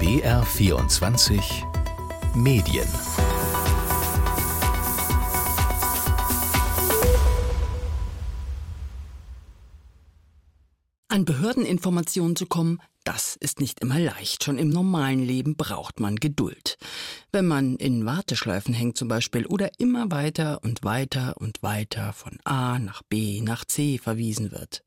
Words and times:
BR24 0.00 1.42
Medien 2.34 2.88
An 11.08 11.26
Behördeninformationen 11.26 12.34
zu 12.34 12.46
kommen, 12.46 12.80
das 13.04 13.36
ist 13.36 13.60
nicht 13.60 13.80
immer 13.80 13.98
leicht. 13.98 14.42
Schon 14.42 14.56
im 14.56 14.70
normalen 14.70 15.20
Leben 15.22 15.56
braucht 15.56 16.00
man 16.00 16.16
Geduld. 16.16 16.78
Wenn 17.30 17.46
man 17.46 17.76
in 17.76 18.06
Warteschleifen 18.06 18.72
hängt 18.72 18.96
zum 18.96 19.08
Beispiel 19.08 19.44
oder 19.44 19.68
immer 19.76 20.10
weiter 20.10 20.60
und 20.62 20.82
weiter 20.82 21.34
und 21.36 21.62
weiter 21.62 22.14
von 22.14 22.38
A 22.44 22.78
nach 22.78 23.02
B 23.02 23.42
nach 23.42 23.66
C 23.66 23.98
verwiesen 23.98 24.50
wird. 24.50 24.82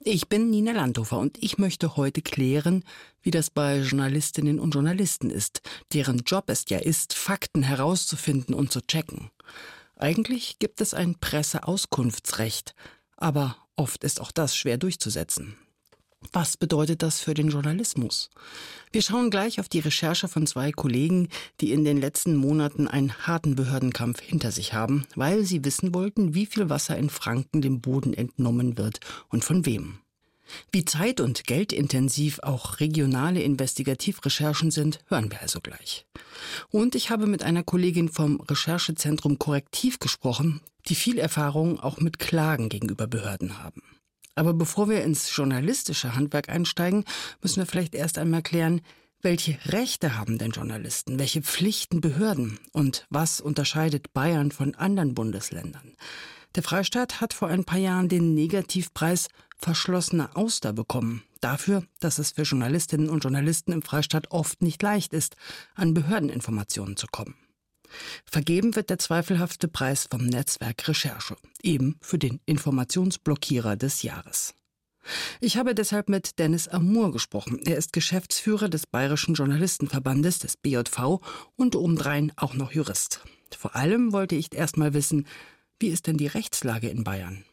Ich 0.00 0.28
bin 0.28 0.50
Nina 0.50 0.72
Landhofer 0.72 1.18
und 1.18 1.42
ich 1.42 1.58
möchte 1.58 1.96
heute 1.96 2.22
klären, 2.22 2.84
wie 3.22 3.30
das 3.30 3.50
bei 3.50 3.78
Journalistinnen 3.78 4.58
und 4.60 4.74
Journalisten 4.74 5.30
ist, 5.30 5.60
deren 5.92 6.18
Job 6.18 6.44
es 6.48 6.64
ja 6.68 6.78
ist, 6.78 7.14
Fakten 7.14 7.62
herauszufinden 7.62 8.54
und 8.54 8.72
zu 8.72 8.80
checken. 8.80 9.30
Eigentlich 9.96 10.58
gibt 10.58 10.80
es 10.80 10.94
ein 10.94 11.16
Presseauskunftsrecht, 11.16 12.74
aber 13.16 13.56
oft 13.76 14.04
ist 14.04 14.20
auch 14.20 14.30
das 14.30 14.56
schwer 14.56 14.78
durchzusetzen. 14.78 15.56
Was 16.32 16.56
bedeutet 16.56 17.02
das 17.02 17.20
für 17.20 17.32
den 17.32 17.48
Journalismus? 17.48 18.30
Wir 18.92 19.02
schauen 19.02 19.30
gleich 19.30 19.60
auf 19.60 19.68
die 19.68 19.78
Recherche 19.78 20.28
von 20.28 20.46
zwei 20.46 20.72
Kollegen, 20.72 21.28
die 21.60 21.72
in 21.72 21.84
den 21.84 22.00
letzten 22.00 22.36
Monaten 22.36 22.86
einen 22.86 23.26
harten 23.26 23.54
Behördenkampf 23.54 24.20
hinter 24.20 24.52
sich 24.52 24.72
haben, 24.72 25.06
weil 25.14 25.44
sie 25.44 25.64
wissen 25.64 25.94
wollten, 25.94 26.34
wie 26.34 26.46
viel 26.46 26.68
Wasser 26.68 26.96
in 26.96 27.08
Franken 27.08 27.62
dem 27.62 27.80
Boden 27.80 28.14
entnommen 28.14 28.76
wird 28.76 29.00
und 29.28 29.44
von 29.44 29.64
wem. 29.64 29.98
Wie 30.72 30.84
zeit- 30.84 31.20
und 31.20 31.44
geldintensiv 31.44 32.40
auch 32.40 32.80
regionale 32.80 33.42
Investigativrecherchen 33.42 34.70
sind, 34.70 35.00
hören 35.08 35.30
wir 35.30 35.42
also 35.42 35.60
gleich. 35.60 36.06
Und 36.70 36.94
ich 36.94 37.10
habe 37.10 37.26
mit 37.26 37.42
einer 37.42 37.62
Kollegin 37.62 38.08
vom 38.08 38.40
Recherchezentrum 38.40 39.38
Korrektiv 39.38 39.98
gesprochen, 39.98 40.60
die 40.86 40.94
viel 40.94 41.18
Erfahrung 41.18 41.80
auch 41.80 42.00
mit 42.00 42.18
Klagen 42.18 42.68
gegenüber 42.68 43.06
Behörden 43.06 43.62
haben. 43.62 43.82
Aber 44.38 44.54
bevor 44.54 44.88
wir 44.88 45.02
ins 45.02 45.34
journalistische 45.34 46.14
Handwerk 46.14 46.48
einsteigen, 46.48 47.04
müssen 47.42 47.56
wir 47.56 47.66
vielleicht 47.66 47.96
erst 47.96 48.18
einmal 48.18 48.42
klären, 48.42 48.82
welche 49.20 49.58
Rechte 49.64 50.16
haben 50.16 50.38
denn 50.38 50.52
Journalisten? 50.52 51.18
Welche 51.18 51.42
Pflichten 51.42 52.00
Behörden? 52.00 52.60
Und 52.72 53.04
was 53.10 53.40
unterscheidet 53.40 54.12
Bayern 54.12 54.52
von 54.52 54.76
anderen 54.76 55.14
Bundesländern? 55.14 55.96
Der 56.54 56.62
Freistaat 56.62 57.20
hat 57.20 57.34
vor 57.34 57.48
ein 57.48 57.64
paar 57.64 57.80
Jahren 57.80 58.08
den 58.08 58.34
Negativpreis 58.34 59.26
verschlossene 59.56 60.36
Auster 60.36 60.72
bekommen. 60.72 61.24
Dafür, 61.40 61.82
dass 61.98 62.20
es 62.20 62.30
für 62.30 62.42
Journalistinnen 62.42 63.10
und 63.10 63.24
Journalisten 63.24 63.72
im 63.72 63.82
Freistaat 63.82 64.30
oft 64.30 64.62
nicht 64.62 64.80
leicht 64.80 65.14
ist, 65.14 65.34
an 65.74 65.94
Behördeninformationen 65.94 66.96
zu 66.96 67.08
kommen. 67.08 67.34
Vergeben 68.24 68.76
wird 68.76 68.90
der 68.90 68.98
zweifelhafte 68.98 69.68
Preis 69.68 70.08
vom 70.10 70.26
Netzwerk 70.26 70.88
Recherche, 70.88 71.36
eben 71.62 71.96
für 72.00 72.18
den 72.18 72.40
Informationsblockierer 72.46 73.76
des 73.76 74.02
Jahres. 74.02 74.54
Ich 75.40 75.56
habe 75.56 75.74
deshalb 75.74 76.08
mit 76.08 76.38
Dennis 76.38 76.68
Amour 76.68 77.12
gesprochen. 77.12 77.60
Er 77.64 77.76
ist 77.76 77.92
Geschäftsführer 77.92 78.68
des 78.68 78.86
Bayerischen 78.86 79.34
Journalistenverbandes, 79.34 80.38
des 80.38 80.56
BJV, 80.56 81.20
und 81.56 81.76
obendrein 81.76 82.32
auch 82.36 82.54
noch 82.54 82.72
Jurist. 82.72 83.22
Vor 83.56 83.74
allem 83.74 84.12
wollte 84.12 84.34
ich 84.34 84.54
erst 84.54 84.76
mal 84.76 84.94
wissen, 84.94 85.26
wie 85.80 85.88
ist 85.88 86.06
denn 86.06 86.18
die 86.18 86.26
Rechtslage 86.26 86.88
in 86.88 87.04
Bayern? 87.04 87.44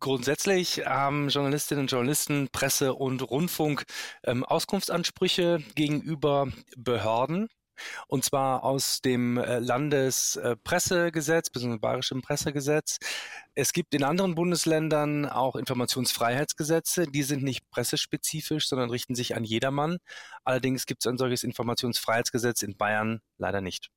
Grundsätzlich 0.00 0.86
haben 0.86 1.28
Journalistinnen 1.28 1.82
und 1.82 1.90
Journalisten, 1.90 2.48
Presse 2.52 2.94
und 2.94 3.20
Rundfunk 3.22 3.84
ähm, 4.24 4.44
Auskunftsansprüche 4.44 5.60
gegenüber 5.74 6.48
Behörden. 6.76 7.48
Und 8.06 8.24
zwar 8.24 8.64
aus 8.64 9.00
dem 9.00 9.38
äh, 9.38 9.58
Landespressegesetz 9.58 11.50
bzw. 11.50 11.78
Bayerischen 11.78 12.22
Pressegesetz. 12.22 12.98
Es 13.60 13.72
gibt 13.72 13.92
in 13.92 14.04
anderen 14.04 14.36
Bundesländern 14.36 15.26
auch 15.26 15.56
Informationsfreiheitsgesetze. 15.56 17.08
Die 17.08 17.24
sind 17.24 17.42
nicht 17.42 17.68
pressespezifisch, 17.70 18.68
sondern 18.68 18.88
richten 18.88 19.16
sich 19.16 19.34
an 19.34 19.42
jedermann. 19.42 19.98
Allerdings 20.44 20.86
gibt 20.86 21.04
es 21.04 21.10
ein 21.10 21.18
solches 21.18 21.42
Informationsfreiheitsgesetz 21.42 22.62
in 22.62 22.76
Bayern 22.76 23.20
leider 23.36 23.60
nicht. 23.60 23.90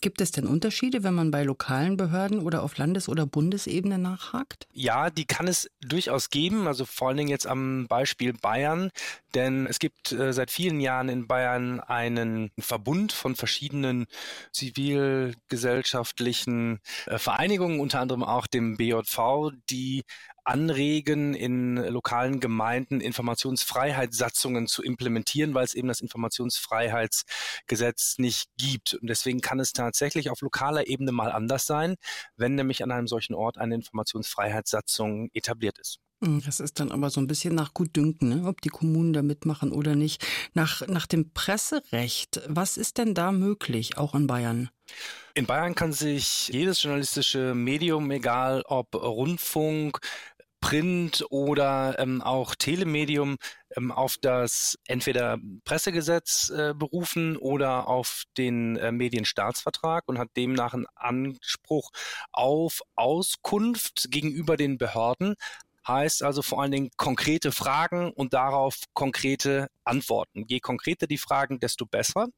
Gibt 0.00 0.20
es 0.20 0.30
denn 0.30 0.46
Unterschiede, 0.46 1.02
wenn 1.02 1.14
man 1.14 1.30
bei 1.30 1.42
lokalen 1.42 1.96
Behörden 1.96 2.40
oder 2.40 2.62
auf 2.62 2.76
Landes- 2.78 3.08
oder 3.08 3.26
Bundesebene 3.26 3.98
nachhakt? 3.98 4.66
Ja, 4.72 5.10
die 5.10 5.26
kann 5.26 5.48
es 5.48 5.68
durchaus 5.80 6.30
geben. 6.30 6.66
Also 6.66 6.86
vor 6.86 7.08
allen 7.08 7.16
Dingen 7.16 7.28
jetzt 7.28 7.46
am 7.46 7.86
Beispiel 7.88 8.32
Bayern. 8.32 8.90
Denn 9.34 9.66
es 9.66 9.78
gibt 9.78 10.12
äh, 10.12 10.32
seit 10.32 10.50
vielen 10.50 10.80
Jahren 10.80 11.08
in 11.08 11.26
Bayern 11.26 11.80
einen 11.80 12.50
Verbund 12.58 13.12
von 13.12 13.36
verschiedenen 13.36 14.06
zivilgesellschaftlichen 14.52 16.80
äh, 17.06 17.18
Vereinigungen, 17.18 17.80
unter 17.80 18.00
anderem 18.00 18.24
auch 18.24 18.46
dem 18.46 18.78
BJV, 18.90 19.52
die 19.68 20.04
anregen, 20.44 21.34
in 21.34 21.76
lokalen 21.76 22.40
Gemeinden 22.40 23.00
Informationsfreiheitssatzungen 23.00 24.66
zu 24.66 24.82
implementieren, 24.82 25.54
weil 25.54 25.64
es 25.64 25.74
eben 25.74 25.86
das 25.88 26.00
Informationsfreiheitsgesetz 26.00 28.18
nicht 28.18 28.50
gibt. 28.58 28.94
Und 28.94 29.06
deswegen 29.08 29.40
kann 29.40 29.60
es 29.60 29.72
tatsächlich 29.72 30.28
auf 30.30 30.40
lokaler 30.40 30.88
Ebene 30.88 31.12
mal 31.12 31.30
anders 31.32 31.66
sein, 31.66 31.94
wenn 32.36 32.56
nämlich 32.56 32.82
an 32.82 32.90
einem 32.90 33.06
solchen 33.06 33.34
Ort 33.34 33.58
eine 33.58 33.74
Informationsfreiheitssatzung 33.76 35.30
etabliert 35.32 35.78
ist. 35.78 36.00
Hm, 36.22 36.42
das 36.44 36.60
ist 36.60 36.78
dann 36.80 36.92
aber 36.92 37.08
so 37.08 37.20
ein 37.20 37.26
bisschen 37.26 37.54
nach 37.54 37.72
Gutdünken, 37.72 38.28
ne? 38.28 38.46
ob 38.46 38.60
die 38.60 38.68
Kommunen 38.68 39.12
da 39.12 39.22
mitmachen 39.22 39.72
oder 39.72 39.94
nicht. 39.94 40.26
Nach, 40.52 40.86
nach 40.86 41.06
dem 41.06 41.32
Presserecht, 41.32 42.42
was 42.46 42.76
ist 42.76 42.98
denn 42.98 43.14
da 43.14 43.32
möglich, 43.32 43.96
auch 43.96 44.14
in 44.14 44.26
Bayern? 44.26 44.68
In 45.34 45.46
Bayern 45.46 45.74
kann 45.74 45.92
sich 45.92 46.48
jedes 46.48 46.82
journalistische 46.82 47.54
Medium, 47.54 48.10
egal 48.10 48.62
ob 48.66 48.94
Rundfunk, 48.94 50.00
Print 50.60 51.24
oder 51.30 51.98
ähm, 51.98 52.20
auch 52.20 52.54
Telemedium 52.54 53.36
ähm, 53.76 53.90
auf 53.90 54.16
das 54.20 54.78
entweder 54.86 55.38
Pressegesetz 55.64 56.50
äh, 56.50 56.74
berufen 56.74 57.38
oder 57.38 57.88
auf 57.88 58.24
den 58.36 58.76
äh, 58.76 58.92
Medienstaatsvertrag 58.92 60.04
und 60.06 60.18
hat 60.18 60.28
demnach 60.36 60.74
einen 60.74 60.86
Anspruch 60.94 61.90
auf 62.30 62.82
Auskunft 62.94 64.08
gegenüber 64.10 64.58
den 64.58 64.76
Behörden, 64.76 65.34
heißt 65.86 66.22
also 66.22 66.42
vor 66.42 66.62
allen 66.62 66.72
Dingen 66.72 66.90
konkrete 66.96 67.52
Fragen 67.52 68.12
und 68.12 68.34
darauf 68.34 68.76
konkrete 68.94 69.68
Antworten. 69.84 70.44
Je 70.48 70.60
konkreter 70.60 71.06
die 71.06 71.18
Fragen, 71.18 71.58
desto 71.58 71.86
besser. 71.86 72.28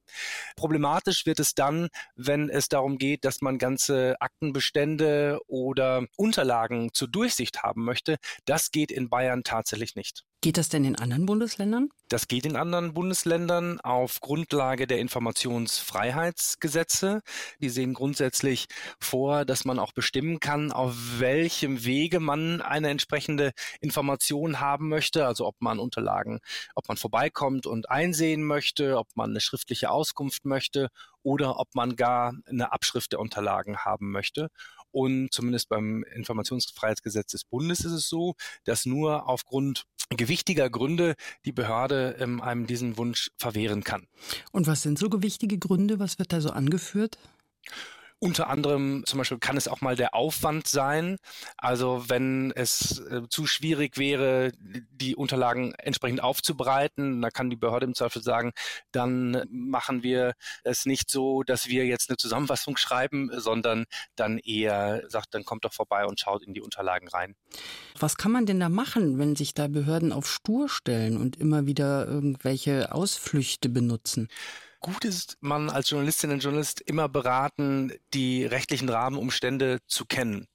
Problematisch 0.56 1.26
wird 1.26 1.40
es 1.40 1.54
dann, 1.54 1.88
wenn 2.14 2.48
es 2.48 2.68
darum 2.68 2.98
geht, 2.98 3.24
dass 3.24 3.40
man 3.40 3.58
ganze 3.58 4.16
Aktenbestände 4.20 5.38
oder 5.46 6.06
Unterlagen 6.16 6.90
zur 6.92 7.08
Durchsicht 7.08 7.62
haben 7.62 7.84
möchte. 7.84 8.16
Das 8.44 8.70
geht 8.70 8.90
in 8.90 9.10
Bayern 9.10 9.42
tatsächlich 9.44 9.96
nicht. 9.96 10.24
Geht 10.42 10.58
das 10.58 10.68
denn 10.68 10.84
in 10.84 10.96
anderen 10.96 11.24
Bundesländern? 11.24 11.88
Das 12.08 12.26
geht 12.26 12.44
in 12.46 12.56
anderen 12.56 12.94
Bundesländern 12.94 13.80
auf 13.80 14.18
Grundlage 14.18 14.88
der 14.88 14.98
Informationsfreiheitsgesetze. 14.98 17.22
Die 17.60 17.68
sehen 17.68 17.94
grundsätzlich 17.94 18.66
vor, 18.98 19.44
dass 19.44 19.64
man 19.64 19.78
auch 19.78 19.92
bestimmen 19.92 20.40
kann, 20.40 20.72
auf 20.72 21.20
welchem 21.20 21.84
Wege 21.84 22.18
man 22.18 22.60
eine 22.60 22.90
entsprechende 22.90 23.52
Information 23.80 24.58
haben 24.58 24.88
möchte. 24.88 25.28
Also 25.28 25.46
ob 25.46 25.54
man 25.60 25.78
Unterlagen, 25.78 26.40
ob 26.74 26.88
man 26.88 26.96
vorbeikommt 26.96 27.68
und 27.68 27.88
einsehen 27.88 28.42
möchte, 28.42 28.98
ob 28.98 29.06
man 29.14 29.30
eine 29.30 29.40
schriftliche 29.40 29.92
Auskunft 29.92 30.44
möchte 30.44 30.88
oder 31.22 31.60
ob 31.60 31.72
man 31.76 31.94
gar 31.94 32.34
eine 32.46 32.72
Abschrift 32.72 33.12
der 33.12 33.20
Unterlagen 33.20 33.78
haben 33.78 34.10
möchte. 34.10 34.48
Und 34.92 35.32
zumindest 35.32 35.68
beim 35.68 36.04
Informationsfreiheitsgesetz 36.14 37.32
des 37.32 37.44
Bundes 37.44 37.80
ist 37.80 37.92
es 37.92 38.08
so, 38.08 38.34
dass 38.64 38.86
nur 38.86 39.28
aufgrund 39.28 39.84
gewichtiger 40.10 40.70
Gründe 40.70 41.14
die 41.44 41.52
Behörde 41.52 42.16
ähm, 42.20 42.40
einem 42.40 42.66
diesen 42.66 42.96
Wunsch 42.98 43.30
verwehren 43.38 43.82
kann. 43.82 44.06
Und 44.52 44.66
was 44.66 44.82
sind 44.82 44.98
so 44.98 45.08
gewichtige 45.08 45.58
Gründe? 45.58 45.98
Was 45.98 46.18
wird 46.18 46.32
da 46.32 46.40
so 46.40 46.50
angeführt? 46.50 47.18
Unter 48.22 48.48
anderem 48.48 49.02
zum 49.04 49.18
Beispiel 49.18 49.40
kann 49.40 49.56
es 49.56 49.66
auch 49.66 49.80
mal 49.80 49.96
der 49.96 50.14
Aufwand 50.14 50.68
sein. 50.68 51.16
Also 51.56 52.04
wenn 52.06 52.52
es 52.54 53.00
äh, 53.00 53.22
zu 53.28 53.48
schwierig 53.48 53.98
wäre, 53.98 54.52
die 54.60 55.16
Unterlagen 55.16 55.74
entsprechend 55.74 56.22
aufzubereiten, 56.22 57.20
da 57.20 57.30
kann 57.30 57.50
die 57.50 57.56
Behörde 57.56 57.84
im 57.84 57.96
Zweifel 57.96 58.22
sagen, 58.22 58.52
dann 58.92 59.42
machen 59.50 60.04
wir 60.04 60.34
es 60.62 60.86
nicht 60.86 61.10
so, 61.10 61.42
dass 61.42 61.66
wir 61.66 61.84
jetzt 61.84 62.10
eine 62.10 62.16
Zusammenfassung 62.16 62.76
schreiben, 62.76 63.28
sondern 63.34 63.86
dann 64.14 64.38
eher 64.38 65.02
sagt, 65.08 65.34
dann 65.34 65.44
kommt 65.44 65.64
doch 65.64 65.72
vorbei 65.72 66.06
und 66.06 66.20
schaut 66.20 66.44
in 66.44 66.54
die 66.54 66.60
Unterlagen 66.60 67.08
rein. 67.08 67.34
Was 67.98 68.16
kann 68.16 68.30
man 68.30 68.46
denn 68.46 68.60
da 68.60 68.68
machen, 68.68 69.18
wenn 69.18 69.34
sich 69.34 69.52
da 69.52 69.66
Behörden 69.66 70.12
auf 70.12 70.30
Stur 70.30 70.68
stellen 70.68 71.16
und 71.16 71.34
immer 71.40 71.66
wieder 71.66 72.06
irgendwelche 72.06 72.92
Ausflüchte 72.92 73.68
benutzen? 73.68 74.28
Gut 74.82 75.04
ist 75.04 75.38
man 75.40 75.70
als 75.70 75.90
Journalistin 75.90 76.32
und 76.32 76.42
Journalist 76.42 76.80
immer 76.80 77.08
beraten, 77.08 77.92
die 78.14 78.44
rechtlichen 78.44 78.88
Rahmenumstände 78.88 79.78
zu 79.86 80.06
kennen. 80.06 80.48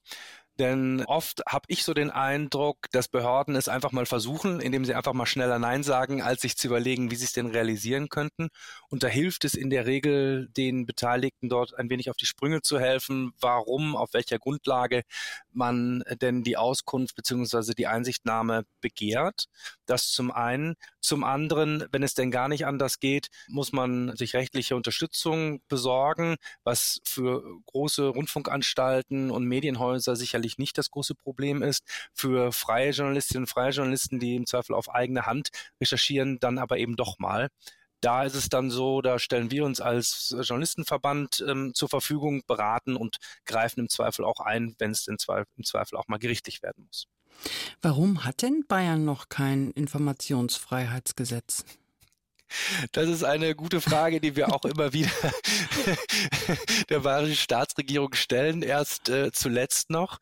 Denn 0.58 1.04
oft 1.06 1.42
habe 1.48 1.66
ich 1.68 1.84
so 1.84 1.94
den 1.94 2.10
Eindruck, 2.10 2.86
dass 2.90 3.08
Behörden 3.08 3.54
es 3.54 3.68
einfach 3.68 3.92
mal 3.92 4.06
versuchen, 4.06 4.60
indem 4.60 4.84
sie 4.84 4.94
einfach 4.94 5.12
mal 5.12 5.26
schneller 5.26 5.58
Nein 5.58 5.82
sagen, 5.82 6.20
als 6.22 6.42
sich 6.42 6.56
zu 6.56 6.66
überlegen, 6.66 7.10
wie 7.10 7.16
sie 7.16 7.26
es 7.26 7.32
denn 7.32 7.46
realisieren 7.46 8.08
könnten. 8.08 8.48
Und 8.88 9.02
da 9.02 9.08
hilft 9.08 9.44
es 9.44 9.54
in 9.54 9.70
der 9.70 9.86
Regel 9.86 10.48
den 10.56 10.86
Beteiligten 10.86 11.48
dort 11.48 11.74
ein 11.78 11.90
wenig 11.90 12.10
auf 12.10 12.16
die 12.16 12.26
Sprünge 12.26 12.62
zu 12.62 12.80
helfen, 12.80 13.32
warum, 13.40 13.94
auf 13.96 14.14
welcher 14.14 14.38
Grundlage 14.38 15.02
man 15.52 16.02
denn 16.20 16.42
die 16.42 16.56
Auskunft 16.56 17.14
beziehungsweise 17.14 17.74
die 17.74 17.86
Einsichtnahme 17.86 18.64
begehrt. 18.80 19.46
Das 19.86 20.10
zum 20.10 20.30
einen. 20.30 20.74
Zum 21.00 21.24
anderen, 21.24 21.84
wenn 21.92 22.02
es 22.02 22.14
denn 22.14 22.30
gar 22.30 22.48
nicht 22.48 22.66
anders 22.66 22.98
geht, 23.00 23.28
muss 23.48 23.72
man 23.72 24.16
sich 24.16 24.34
rechtliche 24.34 24.76
Unterstützung 24.76 25.60
besorgen, 25.68 26.36
was 26.64 27.00
für 27.04 27.42
große 27.66 28.08
Rundfunkanstalten 28.08 29.30
und 29.30 29.44
Medienhäuser 29.44 30.16
sicherlich 30.16 30.47
nicht 30.56 30.78
das 30.78 30.90
große 30.90 31.14
Problem 31.14 31.62
ist. 31.62 31.84
Für 32.14 32.52
freie 32.52 32.92
Journalistinnen 32.92 33.42
und 33.42 33.48
freie 33.48 33.72
Journalisten, 33.72 34.18
die 34.20 34.36
im 34.36 34.46
Zweifel 34.46 34.74
auf 34.74 34.88
eigene 34.88 35.26
Hand 35.26 35.50
recherchieren, 35.80 36.38
dann 36.40 36.58
aber 36.58 36.78
eben 36.78 36.96
doch 36.96 37.18
mal. 37.18 37.48
Da 38.00 38.22
ist 38.22 38.34
es 38.34 38.48
dann 38.48 38.70
so, 38.70 39.02
da 39.02 39.18
stellen 39.18 39.50
wir 39.50 39.64
uns 39.64 39.80
als 39.80 40.34
Journalistenverband 40.40 41.44
ähm, 41.48 41.72
zur 41.74 41.88
Verfügung, 41.88 42.42
beraten 42.46 42.96
und 42.96 43.16
greifen 43.44 43.80
im 43.80 43.88
Zweifel 43.88 44.24
auch 44.24 44.38
ein, 44.38 44.76
wenn 44.78 44.92
es 44.92 45.08
im 45.08 45.18
Zweifel 45.18 45.98
auch 45.98 46.06
mal 46.06 46.18
gerichtlich 46.18 46.62
werden 46.62 46.84
muss. 46.86 47.08
Warum 47.82 48.24
hat 48.24 48.42
denn 48.42 48.64
Bayern 48.66 49.04
noch 49.04 49.28
kein 49.28 49.70
Informationsfreiheitsgesetz? 49.72 51.64
Das 52.92 53.08
ist 53.08 53.24
eine 53.24 53.54
gute 53.54 53.80
Frage, 53.80 54.20
die 54.20 54.36
wir 54.36 54.54
auch 54.54 54.64
immer 54.64 54.92
wieder 54.92 55.10
der 56.88 57.00
bayerischen 57.00 57.36
Staatsregierung 57.36 58.14
stellen, 58.14 58.62
erst 58.62 59.08
äh, 59.08 59.30
zuletzt 59.32 59.90
noch. 59.90 60.18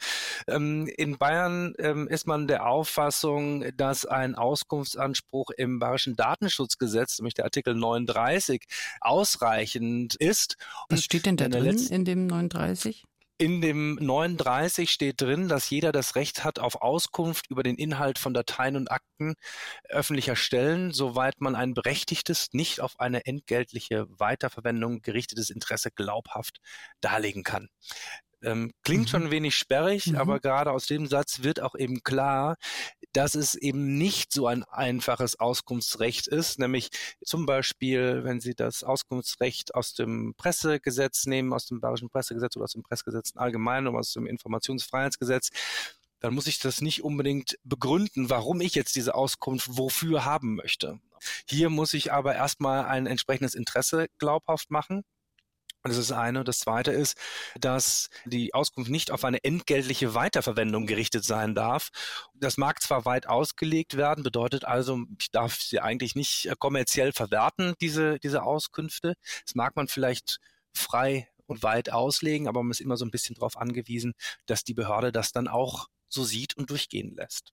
Ähm, 0.47 0.89
in 0.97 1.19
Bayern 1.19 1.75
ähm, 1.79 2.09
ist 2.09 2.27
man 2.27 2.47
der 2.49 2.67
Auffassung, 2.67 3.65
dass 3.77 4.05
ein 4.05 4.35
Auskunftsanspruch 4.35 5.51
im 5.51 5.79
bayerischen 5.79 6.17
Datenschutzgesetz, 6.17 7.19
nämlich 7.19 7.35
der 7.35 7.45
Artikel 7.45 7.75
39, 7.75 8.65
ausreichend 9.01 10.15
ist. 10.17 10.57
Was 10.89 11.05
steht 11.05 11.27
denn 11.27 11.37
da 11.37 11.49
drin 11.49 11.79
in 11.79 12.05
dem 12.05 12.27
39? 12.27 13.05
In 13.39 13.61
dem 13.61 13.97
39 13.97 14.91
steht 14.91 15.21
drin, 15.21 15.47
dass 15.49 15.69
jeder 15.69 15.93
das 15.93 16.15
Recht 16.15 16.43
hat 16.43 16.59
auf 16.59 16.81
Auskunft 16.81 17.51
über 17.51 17.63
den 17.63 17.77
Inhalt 17.77 18.19
von 18.19 18.33
Dateien 18.33 18.77
und 18.77 18.91
Akten 18.91 19.35
öffentlicher 19.91 20.37
Stellen, 20.37 20.91
soweit 20.93 21.39
man 21.39 21.55
ein 21.55 21.75
berechtigtes, 21.75 22.49
nicht 22.53 22.81
auf 22.81 22.99
eine 22.99 23.27
entgeltliche 23.27 24.07
Weiterverwendung 24.09 25.03
gerichtetes 25.03 25.51
Interesse 25.51 25.91
glaubhaft 25.91 26.61
darlegen 27.03 27.43
kann. 27.43 27.69
Ähm, 28.43 28.73
klingt 28.83 29.05
mhm. 29.05 29.09
schon 29.09 29.23
ein 29.25 29.31
wenig 29.31 29.55
sperrig, 29.55 30.09
mhm. 30.09 30.17
aber 30.17 30.41
gerade 30.41 30.71
aus 30.71 30.87
dem 30.87 31.07
Satz 31.07 31.43
wird 31.43 31.61
auch 31.61 31.75
eben 31.75 32.03
klar, 32.03 32.57
dass 33.13 33.35
es 33.35 33.55
eben 33.55 33.97
nicht 33.97 34.33
so 34.33 34.47
ein 34.47 34.63
einfaches 34.65 35.41
Auskunftsrecht 35.41 36.29
ist, 36.29 36.59
nämlich 36.59 36.91
zum 37.25 37.47
Beispiel, 37.47 38.25
wenn 38.25 38.41
Sie 38.41 38.55
das 38.55 38.85
Auskunftsrecht 38.85 39.75
aus 39.75 39.95
dem 39.95 40.35
Pressegesetz 40.37 41.25
nehmen, 41.27 41.55
aus 41.55 41.67
dem 41.67 41.81
Bayerischen 41.81 42.11
Pressegesetz 42.11 42.57
oder 42.57 42.65
aus 42.65 42.73
dem 42.73 42.83
Pressegesetz 42.83 43.33
allgemein 43.35 43.87
oder 43.87 43.99
aus 43.99 44.13
dem 44.13 44.27
Informationsfreiheitsgesetz, 44.27 45.49
dann 46.21 46.35
muss 46.35 46.47
ich 46.47 46.59
das 46.59 46.81
nicht 46.81 47.05
unbedingt 47.05 47.57
begründen, 47.65 48.31
warum 48.31 48.61
ich 48.61 48.75
jetzt 48.75 48.97
diese 48.97 49.15
Auskunft 49.15 49.69
wofür 49.77 50.25
haben 50.25 50.57
möchte. 50.57 50.99
Hier 51.49 51.71
muss 51.71 51.95
ich 51.95 52.13
aber 52.13 52.35
erstmal 52.35 52.85
ein 52.85 53.07
entsprechendes 53.07 53.55
Interesse 53.55 54.07
glaubhaft 54.19 54.71
machen. 54.71 55.05
Das 55.89 55.99
ist 55.99 56.13
eine. 56.13 56.45
Das 56.45 56.61
zweite 56.61 56.93
ist, 56.93 57.17
dass 57.59 58.09
die 58.25 58.55
Auskunft 58.55 58.91
nicht 58.91 59.11
auf 59.11 59.25
eine 59.25 59.43
entgeltliche 59.45 60.15
Weiterverwendung 60.15 60.87
gerichtet 60.87 61.25
sein 61.25 61.55
darf. 61.55 61.91
Das 62.35 62.57
mag 62.57 62.83
zwar 62.83 63.05
weit 63.05 63.29
ausgelegt 63.29 63.97
werden, 63.97 64.25
bedeutet 64.25 64.65
also, 64.65 65.05
ich 65.21 65.31
darf 65.31 65.61
sie 65.61 65.81
eigentlich 65.81 66.15
nicht 66.15 66.51
kommerziell 66.59 67.13
verwerten, 67.13 67.75
diese, 67.81 68.19
diese 68.19 68.43
Auskünfte. 68.43 69.15
Das 69.45 69.55
mag 69.55 69.77
man 69.77 69.89
vielleicht 69.89 70.39
frei 70.75 71.29
und 71.47 71.63
weit 71.63 71.91
auslegen, 71.91 72.49
aber 72.49 72.63
man 72.63 72.73
ist 72.73 72.81
immer 72.81 72.97
so 72.97 73.05
ein 73.05 73.11
bisschen 73.11 73.35
darauf 73.35 73.57
angewiesen, 73.57 74.15
dass 74.47 74.65
die 74.65 74.75
Behörde 74.75 75.13
das 75.13 75.33
dann 75.33 75.49
auch 75.49 75.89
so 76.09 76.25
sieht 76.25 76.57
und 76.57 76.71
durchgehen 76.71 77.15
lässt. 77.15 77.53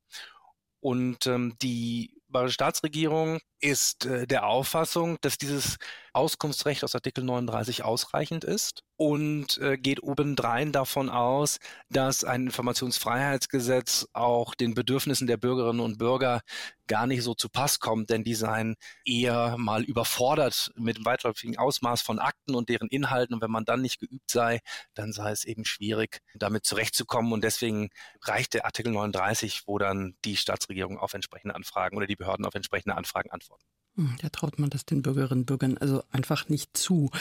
Und 0.80 1.28
ähm, 1.28 1.56
die 1.62 2.22
bayerische 2.28 2.56
Staatsregierung 2.56 3.40
ist 3.62 4.06
äh, 4.06 4.28
der 4.28 4.46
Auffassung, 4.48 5.18
dass 5.22 5.38
dieses 5.38 5.78
Auskunftsrecht 6.14 6.84
aus 6.84 6.96
Artikel 6.96 7.24
39 7.24 7.84
ausreichend 7.84 8.44
ist 8.44 8.84
und 8.98 9.58
äh, 9.58 9.78
geht 9.78 10.04
obendrein 10.04 10.72
davon 10.72 11.10
aus, 11.10 11.60
dass 11.90 12.24
ein 12.24 12.46
Informationsfreiheitsgesetz 12.46 14.08
auch 14.14 14.56
den 14.56 14.76
Bedürfnissen 14.76 15.28
der 15.28 15.38
Bürgerinnen 15.38 15.80
und 15.80 15.98
Bürger 15.98 16.42
gar 16.88 17.08
nicht 17.08 17.24
so 17.24 17.34
zu 17.34 17.50
Pass 17.50 17.80
kommt, 17.80 18.10
denn 18.10 18.24
die 18.24 18.36
seien 18.36 18.76
eher 19.06 19.58
mal 19.58 19.84
überfordert 19.84 20.72
mit 20.76 20.98
dem 20.98 21.06
weitläufigen 21.06 21.58
Ausmaß 21.58 22.02
von 22.02 22.20
Akten 22.20 22.56
und 22.56 22.70
deren 22.70 22.90
Inhalten. 22.90 23.34
Und 23.34 23.42
wenn 23.42 23.52
man 23.52 23.66
dann 23.66 23.82
nicht 23.82 24.00
geübt 24.00 24.30
sei, 24.30 24.60
dann 24.94 25.12
sei 25.14 25.32
es 25.32 25.46
eben 25.46 25.66
schwierig, 25.66 26.22
damit 26.36 26.66
zurechtzukommen. 26.66 27.34
Und 27.34 27.44
deswegen 27.44 27.90
reicht 28.22 28.54
der 28.54 28.66
Artikel 28.66 28.92
39, 28.92 29.64
wo 29.66 29.78
dann 29.80 30.16
die 30.26 30.38
Staatsregierung 30.38 31.00
auf 31.00 31.14
entsprechende 31.14 31.56
Anfragen 31.56 31.98
oder 31.98 32.08
die 32.08 32.16
Behörden 32.16 32.46
auf 32.46 32.56
entsprechende 32.56 32.96
Anfragen 32.96 33.32
antworten. 33.32 33.66
Hm, 33.96 34.16
da 34.22 34.30
traut 34.30 34.58
man 34.60 34.70
das 34.70 34.86
den 34.86 35.02
Bürgerinnen 35.02 35.42
und 35.42 35.46
Bürgern 35.46 35.78
also 35.78 36.04
einfach 36.12 36.50
nicht 36.50 36.76
zu. 36.76 37.12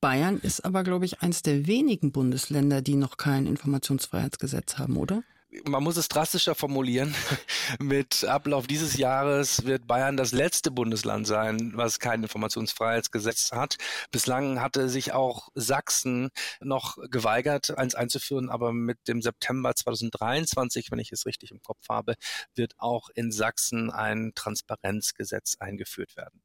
Bayern 0.00 0.38
ist 0.38 0.64
aber, 0.64 0.84
glaube 0.84 1.06
ich, 1.06 1.22
eines 1.22 1.42
der 1.42 1.66
wenigen 1.66 2.12
Bundesländer, 2.12 2.82
die 2.82 2.96
noch 2.96 3.16
kein 3.16 3.46
Informationsfreiheitsgesetz 3.46 4.78
haben, 4.78 4.96
oder? 4.96 5.22
Man 5.64 5.82
muss 5.82 5.96
es 5.96 6.08
drastischer 6.08 6.54
formulieren. 6.54 7.14
Mit 7.78 8.24
Ablauf 8.24 8.66
dieses 8.66 8.96
Jahres 8.96 9.64
wird 9.64 9.86
Bayern 9.86 10.16
das 10.16 10.32
letzte 10.32 10.70
Bundesland 10.70 11.26
sein, 11.26 11.72
was 11.74 11.98
kein 11.98 12.22
Informationsfreiheitsgesetz 12.22 13.52
hat. 13.52 13.76
Bislang 14.10 14.60
hatte 14.60 14.88
sich 14.88 15.12
auch 15.12 15.48
Sachsen 15.54 16.30
noch 16.60 16.98
geweigert, 17.10 17.76
eins 17.78 17.94
einzuführen, 17.94 18.50
aber 18.50 18.72
mit 18.72 18.98
dem 19.08 19.22
September 19.22 19.74
2023, 19.74 20.90
wenn 20.90 20.98
ich 20.98 21.12
es 21.12 21.26
richtig 21.26 21.50
im 21.50 21.62
Kopf 21.62 21.88
habe, 21.88 22.14
wird 22.54 22.74
auch 22.78 23.08
in 23.14 23.32
Sachsen 23.32 23.90
ein 23.90 24.32
Transparenzgesetz 24.34 25.56
eingeführt 25.58 26.16
werden 26.16 26.42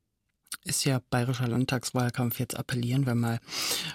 ist 0.63 0.85
ja 0.85 1.01
bayerischer 1.09 1.47
Landtagswahlkampf. 1.47 2.39
Jetzt 2.39 2.57
appellieren 2.57 3.05
wir 3.05 3.15
mal 3.15 3.39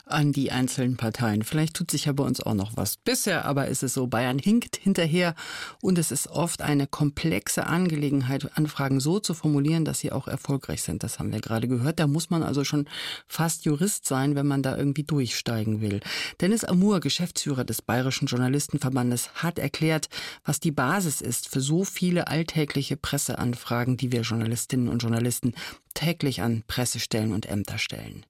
an 0.07 0.33
die 0.33 0.53
einzelnen 0.53 0.97
Parteien. 0.97 1.43
Vielleicht 1.43 1.75
tut 1.75 1.91
sich 1.91 2.07
ja 2.07 2.13
bei 2.13 2.25
uns 2.25 2.41
auch 2.41 2.55
noch 2.55 2.77
was. 2.77 2.97
Bisher 2.97 3.45
aber 3.45 3.69
ist 3.69 3.83
es 3.83 3.95
so, 3.95 4.07
Bayern 4.07 4.39
hinkt 4.39 4.77
hinterher 4.77 5.35
und 5.81 5.99
es 5.99 6.11
ist 6.11 6.29
oft 6.29 6.63
eine 6.63 6.87
komplexe 6.87 7.67
Angelegenheit, 7.67 8.57
Anfragen 8.57 9.01
so 9.01 9.21
zu 9.21 9.35
formulieren, 9.35 9.85
dass 9.85 10.01
sie 10.01 10.13
auch 10.13 10.29
erfolgreich 10.29 10.83
sind. 10.83 11.03
Das 11.03 11.19
haben 11.19 11.33
wir 11.33 11.41
gerade 11.41 11.69
gehört. 11.69 11.99
Da 11.99 12.07
muss 12.07 12.31
man 12.31 12.43
also 12.43 12.65
schon 12.65 12.89
fast 13.27 13.65
Jurist 13.65 14.07
sein, 14.07 14.35
wenn 14.35 14.47
man 14.47 14.63
da 14.63 14.77
irgendwie 14.77 15.05
durchsteigen 15.05 15.81
will. 15.81 16.01
Dennis 16.41 16.65
Amur, 16.65 17.01
Geschäftsführer 17.01 17.65
des 17.65 17.83
Bayerischen 17.83 18.27
Journalistenverbandes, 18.27 19.31
hat 19.35 19.59
erklärt, 19.59 20.09
was 20.45 20.61
die 20.61 20.73
Basis 20.73 21.21
ist 21.21 21.49
für 21.49 21.61
so 21.61 21.85
viele 21.85 22.29
alltägliche 22.29 22.97
Presseanfragen, 22.97 23.97
die 23.97 24.13
wir 24.13 24.23
Journalistinnen 24.23 24.89
und 24.89 25.03
Journalisten 25.03 25.55
täglich 25.99 26.43
an 26.43 26.63
Pressestellen 26.69 27.33
und 27.33 27.47
Ämter 27.47 27.77
stellen. 27.77 28.25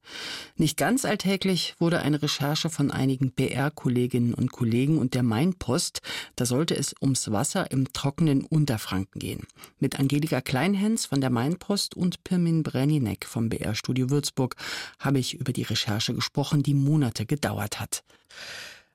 Nicht 0.57 0.79
ganz 0.79 1.05
alltäglich 1.05 1.75
wurde 1.79 2.01
eine 2.01 2.23
Recherche 2.23 2.71
von 2.71 2.91
einigen 2.91 3.31
BR-Kolleginnen 3.31 4.33
und 4.33 4.53
Kollegen 4.53 4.97
und 4.97 5.13
der 5.13 5.23
Mainpost. 5.23 6.01
Da 6.35 6.47
sollte 6.47 6.75
es 6.75 6.95
ums 7.03 7.31
Wasser 7.31 7.71
im 7.71 7.93
trockenen 7.93 8.47
Unterfranken 8.47 9.19
gehen. 9.19 9.47
Mit 9.81 9.99
Angelika 10.01 10.41
Kleinhens 10.41 11.05
von 11.05 11.21
der 11.21 11.29
Mainpost 11.29 11.95
und 11.95 12.25
Pirmin 12.25 12.63
Breninek 12.63 13.27
vom 13.27 13.51
BR-Studio 13.51 14.09
Würzburg 14.09 14.57
habe 14.99 15.19
ich 15.19 15.35
über 15.35 15.53
die 15.53 15.65
Recherche 15.65 16.15
gesprochen, 16.15 16.63
die 16.63 16.75
Monate 16.75 17.27
gedauert 17.27 17.81
hat. 17.81 18.03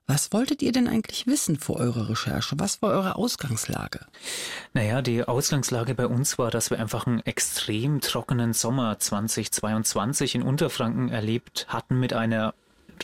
Was 0.06 0.32
wolltet 0.32 0.60
ihr 0.60 0.72
denn 0.72 0.86
eigentlich 0.86 1.26
wissen 1.26 1.58
vor 1.58 1.76
eurer 1.76 2.10
Recherche? 2.10 2.56
Was 2.58 2.82
war 2.82 2.90
eure 2.90 3.16
Ausgangslage? 3.16 4.00
Naja, 4.74 5.00
die 5.00 5.24
Ausgangslage 5.24 5.94
bei 5.94 6.06
uns 6.06 6.36
war, 6.38 6.50
dass 6.50 6.70
wir 6.70 6.78
einfach 6.78 7.06
einen 7.06 7.20
extrem 7.20 8.02
trockenen 8.02 8.52
Sommer 8.52 8.98
2022 8.98 10.34
in 10.34 10.42
Unterfranken 10.42 11.08
erlebt 11.08 11.66
hatten 11.70 11.98
mit 11.98 12.12
einer 12.12 12.52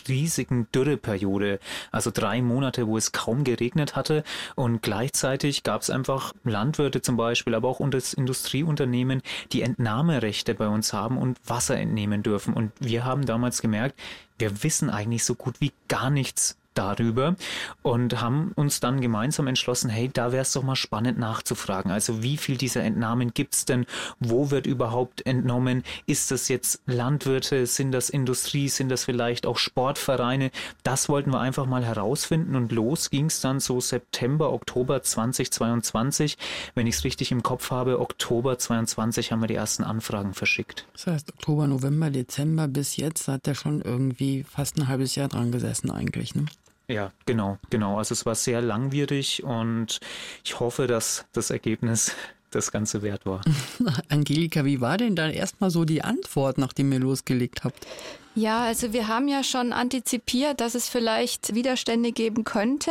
riesigen 0.09 0.69
Dürreperiode, 0.73 1.59
also 1.91 2.11
drei 2.13 2.43
Monate, 2.43 2.87
wo 2.87 2.97
es 2.97 3.13
kaum 3.13 3.45
geregnet 3.45 3.97
hatte 3.97 4.23
und 4.55 4.83
gleichzeitig 4.83 5.63
gab 5.63 5.83
es 5.83 5.91
einfach 5.91 6.33
Landwirte 6.45 7.03
zum 7.03 7.17
Beispiel, 7.17 7.55
aber 7.55 7.69
auch 7.69 7.81
Industrieunternehmen, 7.81 9.23
die 9.53 9.63
Entnahmerechte 9.63 10.55
bei 10.55 10.69
uns 10.69 10.93
haben 10.93 11.19
und 11.19 11.39
Wasser 11.47 11.77
entnehmen 11.77 12.23
dürfen 12.23 12.55
und 12.55 12.73
wir 12.79 13.05
haben 13.05 13.27
damals 13.27 13.63
gemerkt, 13.63 13.99
wir 14.39 14.63
wissen 14.63 14.91
eigentlich 14.91 15.25
so 15.25 15.35
gut 15.35 15.61
wie 15.61 15.73
gar 15.89 16.11
nichts 16.11 16.57
darüber 16.81 17.37
und 17.83 18.21
haben 18.21 18.53
uns 18.57 18.81
dann 18.81 19.01
gemeinsam 19.01 19.47
entschlossen, 19.47 19.91
hey, 19.91 20.11
da 20.13 20.33
wäre 20.33 20.43
es 20.43 20.53
doch 20.53 20.63
mal 20.63 20.77
spannend 20.77 21.19
nachzufragen. 21.19 21.91
Also 21.91 22.23
wie 22.23 22.39
viel 22.39 22.57
dieser 22.57 22.83
Entnahmen 22.83 23.35
gibt 23.35 23.55
es 23.55 23.65
denn? 23.67 23.85
Wo 24.19 24.51
wird 24.51 24.67
überhaupt 24.67 25.27
entnommen? 25.27 25.83
Ist 26.07 26.31
das 26.31 26.49
jetzt 26.49 26.81
Landwirte? 26.87 27.67
Sind 27.67 27.93
das 27.93 28.09
Industrie? 28.09 28.69
Sind 28.69 28.89
das 28.89 29.05
vielleicht 29.05 29.45
auch 29.47 29.59
Sportvereine? 29.59 30.51
Das 30.83 31.09
wollten 31.09 31.33
wir 31.33 31.41
einfach 31.41 31.67
mal 31.67 31.85
herausfinden 31.85 32.57
und 32.57 32.73
los 32.73 33.11
ging 33.11 33.27
es 33.27 33.41
dann 33.41 33.61
so 33.61 33.81
September, 33.81 34.53
Oktober 34.53 35.03
2022. 35.03 36.39
Wenn 36.75 36.87
ich 36.87 36.95
es 36.95 37.05
richtig 37.05 37.31
im 37.31 37.43
Kopf 37.43 37.71
habe, 37.71 38.01
Oktober 38.01 38.59
22 38.59 39.33
haben 39.33 39.41
wir 39.41 39.49
die 39.49 39.55
ersten 39.55 39.85
Anfragen 39.85 40.33
verschickt. 40.33 40.87
Das 40.95 41.07
heißt, 41.07 41.33
Oktober, 41.35 41.67
November, 41.67 42.11
Dezember 42.11 42.69
bis 42.69 42.97
jetzt 42.97 43.29
hat 43.29 43.47
er 43.47 43.55
schon 43.55 43.83
irgendwie 43.83 44.45
fast 44.45 44.79
ein 44.79 44.89
halbes 44.89 45.15
Jahr 45.15 45.29
dran 45.29 45.53
gesessen 45.53 45.91
eigentlich, 45.91 46.35
ne? 46.35 46.47
Ja, 46.91 47.13
genau, 47.25 47.59
genau. 47.71 47.99
Also 47.99 48.15
es 48.15 48.27
war 48.27 48.35
sehr 48.35 48.61
langwierig 48.61 49.45
und 49.45 50.01
ich 50.45 50.59
hoffe, 50.59 50.89
dass 50.89 51.25
das 51.33 51.51
Ergebnis 51.51 52.15
das 52.51 52.73
Ganze 52.73 53.03
wert 53.03 53.27
war. 53.27 53.43
Angelika, 54.09 54.65
wie 54.65 54.81
war 54.81 54.99
denn 54.99 55.15
dann 55.15 55.31
erstmal 55.31 55.71
so 55.71 55.85
die 55.85 56.03
Antwort, 56.03 56.59
nachdem 56.59 56.91
ihr 56.93 56.99
losgelegt 56.99 57.63
habt? 57.63 57.87
Ja, 58.35 58.65
also 58.65 58.93
wir 58.93 59.07
haben 59.07 59.29
ja 59.29 59.45
schon 59.45 59.73
antizipiert, 59.73 60.61
dass 60.61 60.75
es 60.75 60.89
vielleicht 60.89 61.55
Widerstände 61.55 62.11
geben 62.11 62.43
könnte 62.43 62.91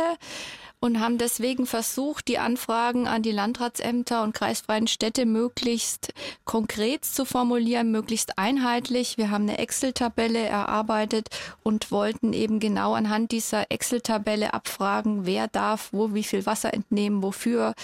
und 0.80 0.98
haben 0.98 1.18
deswegen 1.18 1.66
versucht, 1.66 2.26
die 2.26 2.38
Anfragen 2.38 3.06
an 3.06 3.22
die 3.22 3.32
Landratsämter 3.32 4.22
und 4.22 4.34
kreisfreien 4.34 4.86
Städte 4.86 5.26
möglichst 5.26 6.12
konkret 6.44 7.04
zu 7.04 7.26
formulieren, 7.26 7.90
möglichst 7.90 8.38
einheitlich. 8.38 9.18
Wir 9.18 9.30
haben 9.30 9.44
eine 9.44 9.58
Excel-Tabelle 9.58 10.40
erarbeitet 10.40 11.28
und 11.62 11.90
wollten 11.92 12.32
eben 12.32 12.60
genau 12.60 12.94
anhand 12.94 13.30
dieser 13.30 13.70
Excel-Tabelle 13.70 14.54
abfragen, 14.54 15.26
wer 15.26 15.48
darf 15.48 15.90
wo 15.92 16.14
wie 16.14 16.24
viel 16.24 16.46
Wasser 16.46 16.72
entnehmen, 16.72 17.22
wofür, 17.22 17.74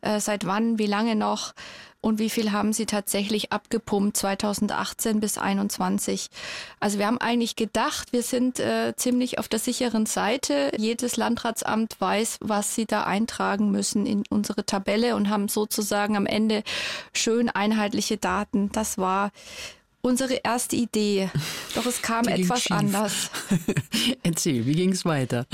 äh, 0.00 0.18
seit 0.18 0.46
wann, 0.46 0.78
wie 0.78 0.86
lange 0.86 1.14
noch 1.14 1.52
und 2.06 2.20
wie 2.20 2.30
viel 2.30 2.52
haben 2.52 2.72
sie 2.72 2.86
tatsächlich 2.86 3.50
abgepumpt 3.50 4.16
2018 4.16 5.18
bis 5.18 5.32
2021. 5.34 6.28
Also 6.78 7.00
wir 7.00 7.06
haben 7.08 7.18
eigentlich 7.18 7.56
gedacht, 7.56 8.12
wir 8.12 8.22
sind 8.22 8.60
äh, 8.60 8.94
ziemlich 8.94 9.40
auf 9.40 9.48
der 9.48 9.58
sicheren 9.58 10.06
Seite. 10.06 10.70
Jedes 10.78 11.16
Landratsamt 11.16 12.00
weiß, 12.00 12.38
was 12.42 12.76
sie 12.76 12.86
da 12.86 13.02
eintragen 13.02 13.72
müssen 13.72 14.06
in 14.06 14.22
unsere 14.30 14.64
Tabelle 14.64 15.16
und 15.16 15.30
haben 15.30 15.48
sozusagen 15.48 16.16
am 16.16 16.26
Ende 16.26 16.62
schön 17.12 17.50
einheitliche 17.50 18.18
Daten. 18.18 18.70
Das 18.70 18.98
war 18.98 19.32
unsere 20.00 20.34
erste 20.44 20.76
Idee. 20.76 21.28
Doch 21.74 21.86
es 21.86 22.02
kam 22.02 22.28
etwas 22.28 22.70
anders. 22.70 23.30
Erzähl, 24.22 24.64
wie 24.64 24.76
ging 24.76 24.92
es 24.92 25.04
weiter? 25.04 25.44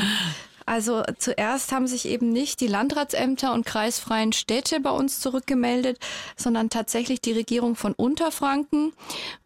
Also 0.66 1.02
zuerst 1.18 1.72
haben 1.72 1.86
sich 1.86 2.06
eben 2.06 2.30
nicht 2.30 2.60
die 2.60 2.66
Landratsämter 2.66 3.52
und 3.52 3.66
kreisfreien 3.66 4.32
Städte 4.32 4.80
bei 4.80 4.90
uns 4.90 5.20
zurückgemeldet, 5.20 5.98
sondern 6.36 6.70
tatsächlich 6.70 7.20
die 7.20 7.32
Regierung 7.32 7.76
von 7.76 7.92
Unterfranken 7.92 8.92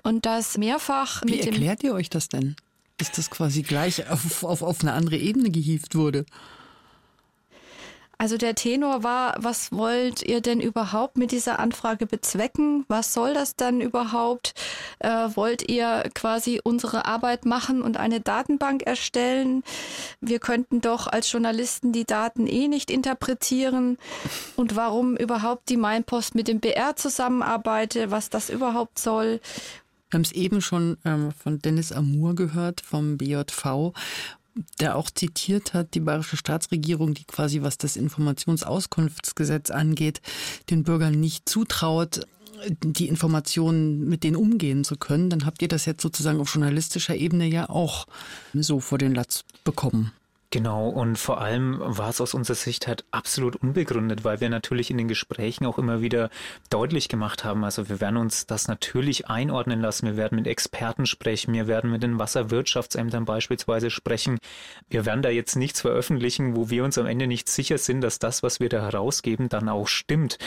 und 0.02 0.26
das 0.26 0.58
mehrfach. 0.58 1.22
Wie 1.24 1.40
erklärt 1.40 1.82
ihr 1.82 1.94
euch 1.94 2.10
das 2.10 2.28
denn? 2.28 2.56
Dass 2.98 3.12
das 3.12 3.30
quasi 3.30 3.62
gleich 3.62 4.08
auf, 4.08 4.42
auf, 4.42 4.62
auf 4.62 4.80
eine 4.80 4.92
andere 4.92 5.16
Ebene 5.16 5.50
gehievt 5.50 5.94
wurde? 5.94 6.24
Also 8.18 8.38
der 8.38 8.54
Tenor 8.54 9.02
war, 9.02 9.34
was 9.38 9.72
wollt 9.72 10.22
ihr 10.22 10.40
denn 10.40 10.60
überhaupt 10.60 11.18
mit 11.18 11.32
dieser 11.32 11.58
Anfrage 11.58 12.06
bezwecken? 12.06 12.86
Was 12.88 13.12
soll 13.12 13.34
das 13.34 13.56
dann 13.56 13.82
überhaupt? 13.82 14.54
Äh, 15.00 15.28
wollt 15.34 15.68
ihr 15.68 16.08
quasi 16.14 16.60
unsere 16.64 17.04
Arbeit 17.04 17.44
machen 17.44 17.82
und 17.82 17.98
eine 17.98 18.20
Datenbank 18.20 18.84
erstellen? 18.84 19.62
Wir 20.22 20.38
könnten 20.38 20.80
doch 20.80 21.06
als 21.06 21.30
Journalisten 21.30 21.92
die 21.92 22.06
Daten 22.06 22.46
eh 22.46 22.68
nicht 22.68 22.90
interpretieren. 22.90 23.98
Und 24.56 24.76
warum 24.76 25.16
überhaupt 25.16 25.68
die 25.68 25.76
Mainpost 25.76 26.34
mit 26.34 26.48
dem 26.48 26.60
BR 26.60 26.96
zusammenarbeitet, 26.96 28.10
was 28.10 28.30
das 28.30 28.48
überhaupt 28.48 28.98
soll? 28.98 29.40
Wir 30.08 30.18
haben 30.18 30.22
es 30.22 30.32
eben 30.32 30.60
schon 30.60 30.96
ähm, 31.04 31.32
von 31.32 31.58
Dennis 31.58 31.90
Amour 31.90 32.36
gehört 32.36 32.80
vom 32.80 33.18
BJV 33.18 33.92
der 34.80 34.96
auch 34.96 35.10
zitiert 35.10 35.74
hat, 35.74 35.94
die 35.94 36.00
bayerische 36.00 36.36
Staatsregierung, 36.36 37.14
die 37.14 37.24
quasi, 37.24 37.62
was 37.62 37.78
das 37.78 37.96
Informationsauskunftsgesetz 37.96 39.70
angeht, 39.70 40.20
den 40.70 40.82
Bürgern 40.82 41.18
nicht 41.18 41.48
zutraut, 41.48 42.26
die 42.82 43.08
Informationen 43.08 44.08
mit 44.08 44.24
denen 44.24 44.36
umgehen 44.36 44.84
zu 44.84 44.96
können, 44.96 45.30
dann 45.30 45.44
habt 45.44 45.60
ihr 45.62 45.68
das 45.68 45.84
jetzt 45.84 46.02
sozusagen 46.02 46.40
auf 46.40 46.52
journalistischer 46.54 47.14
Ebene 47.14 47.46
ja 47.46 47.68
auch 47.68 48.06
so 48.54 48.80
vor 48.80 48.98
den 48.98 49.14
Latz 49.14 49.44
bekommen. 49.64 50.12
Genau, 50.50 50.88
und 50.88 51.18
vor 51.18 51.40
allem 51.40 51.80
war 51.80 52.08
es 52.08 52.20
aus 52.20 52.32
unserer 52.32 52.54
Sicht 52.54 52.86
halt 52.86 53.04
absolut 53.10 53.56
unbegründet, 53.56 54.22
weil 54.22 54.40
wir 54.40 54.48
natürlich 54.48 54.92
in 54.92 54.98
den 54.98 55.08
Gesprächen 55.08 55.66
auch 55.66 55.76
immer 55.76 56.02
wieder 56.02 56.30
deutlich 56.70 57.08
gemacht 57.08 57.44
haben, 57.44 57.64
also 57.64 57.88
wir 57.88 58.00
werden 58.00 58.16
uns 58.16 58.46
das 58.46 58.68
natürlich 58.68 59.28
einordnen 59.28 59.80
lassen, 59.80 60.06
wir 60.06 60.16
werden 60.16 60.36
mit 60.36 60.46
Experten 60.46 61.04
sprechen, 61.04 61.52
wir 61.52 61.66
werden 61.66 61.90
mit 61.90 62.04
den 62.04 62.20
Wasserwirtschaftsämtern 62.20 63.24
beispielsweise 63.24 63.90
sprechen. 63.90 64.38
Wir 64.88 65.04
werden 65.04 65.22
da 65.22 65.30
jetzt 65.30 65.56
nichts 65.56 65.80
veröffentlichen, 65.80 66.54
wo 66.54 66.70
wir 66.70 66.84
uns 66.84 66.96
am 66.96 67.06
Ende 67.06 67.26
nicht 67.26 67.48
sicher 67.48 67.78
sind, 67.78 68.00
dass 68.02 68.20
das, 68.20 68.44
was 68.44 68.60
wir 68.60 68.68
da 68.68 68.82
herausgeben, 68.82 69.48
dann 69.48 69.68
auch 69.68 69.88
stimmt. 69.88 70.38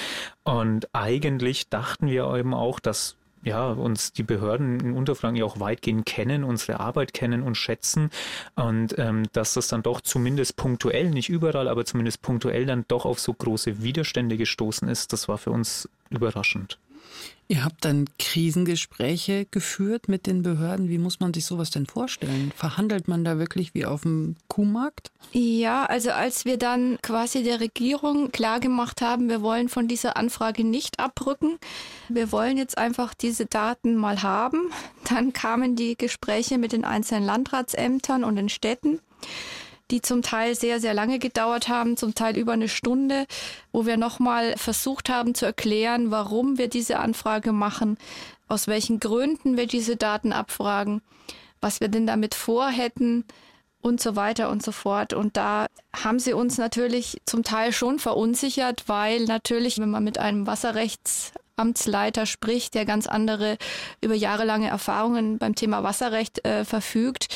Und 0.44 0.88
eigentlich 0.96 1.70
dachten 1.70 2.08
wir 2.08 2.34
eben 2.34 2.54
auch, 2.54 2.80
dass 2.80 3.19
ja, 3.44 3.72
uns 3.72 4.14
die 4.14 4.24
Behörden 4.24 4.80
in 4.80 4.94
Unterfranken 4.94 5.38
ja 5.38 5.46
auch 5.46 5.60
weitgehend 5.60 6.06
kennen, 6.06 6.44
unsere 6.44 6.80
Arbeit 6.80 7.14
kennen 7.14 7.44
und 7.44 7.56
schätzen 7.56 8.10
und 8.56 8.98
ähm, 8.98 9.24
dass 9.34 9.54
das 9.54 9.68
dann 9.68 9.84
doch 9.84 10.02
zumindest 10.02 10.56
punktuell, 10.56 11.10
nicht 11.10 11.30
überall, 11.30 11.68
aber 11.68 11.86
zumindest 11.86 12.22
punktuell 12.22 12.66
dann 12.66 12.86
doch 12.88 13.06
auf 13.06 13.20
so 13.20 13.34
große 13.34 13.82
Widerstände 13.82 14.38
gestoßen 14.38 14.88
ist, 14.88 15.14
das 15.14 15.28
war 15.28 15.38
für 15.38 15.52
uns 15.52 15.90
überraschend. 16.10 16.80
Ihr 17.52 17.64
habt 17.64 17.84
dann 17.84 18.06
Krisengespräche 18.20 19.48
geführt 19.50 20.08
mit 20.08 20.28
den 20.28 20.44
Behörden. 20.44 20.88
Wie 20.88 21.00
muss 21.00 21.20
man 21.20 21.34
sich 21.34 21.46
sowas 21.46 21.72
denn 21.72 21.88
vorstellen? 21.88 22.54
Verhandelt 22.56 23.08
man 23.08 23.24
da 23.24 23.40
wirklich 23.40 23.74
wie 23.74 23.86
auf 23.86 24.04
dem 24.04 24.36
Kuhmarkt? 24.50 25.12
Ja, 25.32 25.86
also 25.86 26.12
als 26.12 26.46
wir 26.46 26.58
dann 26.58 27.00
quasi 27.02 27.42
der 27.42 27.60
Regierung 27.60 28.32
klargemacht 28.32 29.02
haben, 29.02 29.30
wir 29.30 29.42
wollen 29.42 29.68
von 29.68 29.88
dieser 29.88 30.16
Anfrage 30.16 30.64
nicht 30.64 31.00
abrücken, 31.00 31.58
wir 32.08 32.32
wollen 32.32 32.56
jetzt 32.56 32.78
einfach 32.78 33.16
diese 33.16 33.48
Daten 33.48 33.96
mal 33.96 34.22
haben, 34.22 34.72
dann 35.10 35.34
kamen 35.34 35.76
die 35.76 35.98
Gespräche 35.98 36.60
mit 36.60 36.72
den 36.72 36.86
einzelnen 36.86 37.26
Landratsämtern 37.26 38.24
und 38.24 38.36
den 38.36 38.50
Städten 38.50 39.00
die 39.92 40.02
zum 40.02 40.22
Teil 40.22 40.56
sehr, 40.56 40.80
sehr 40.80 40.94
lange 40.94 41.20
gedauert 41.20 41.68
haben, 41.68 41.98
zum 41.98 42.16
Teil 42.16 42.38
über 42.38 42.54
eine 42.54 42.70
Stunde, 42.70 43.26
wo 43.72 43.86
wir 43.86 43.98
nochmal 43.98 44.56
versucht 44.58 45.10
haben 45.10 45.34
zu 45.36 45.46
erklären, 45.46 46.12
warum 46.12 46.58
wir 46.58 46.68
diese 46.68 47.00
Anfrage 47.00 47.52
machen, 47.52 47.98
aus 48.48 48.68
welchen 48.68 49.00
Gründen 49.00 49.58
wir 49.58 49.68
diese 49.68 49.96
Daten 49.96 50.34
abfragen, 50.34 51.02
was 51.62 51.82
wir 51.82 51.88
denn 51.88 52.08
damit 52.08 52.36
vorhätten 52.36 53.26
und 53.82 54.02
so 54.02 54.16
weiter 54.16 54.50
und 54.50 54.64
so 54.64 54.72
fort. 54.72 55.14
Und 55.14 55.38
da 55.38 55.68
haben 55.96 56.20
sie 56.20 56.34
uns 56.34 56.58
natürlich 56.58 57.22
zum 57.26 57.44
Teil 57.44 57.72
schon 57.72 58.00
verunsichert, 58.00 58.84
weil 58.88 59.26
natürlich, 59.26 59.80
wenn 59.80 59.90
man 59.90 60.04
mit 60.04 60.18
einem 60.18 60.48
Wasserrechts 60.48 61.32
Amtsleiter 61.60 62.26
spricht, 62.26 62.74
der 62.74 62.86
ganz 62.86 63.06
andere 63.06 63.58
über 64.02 64.16
jahrelange 64.16 64.68
Erfahrungen 64.68 65.38
beim 65.38 65.56
Thema 65.56 65.84
Wasserrecht 65.84 66.46
äh, 66.46 66.66
verfügt, 66.66 67.28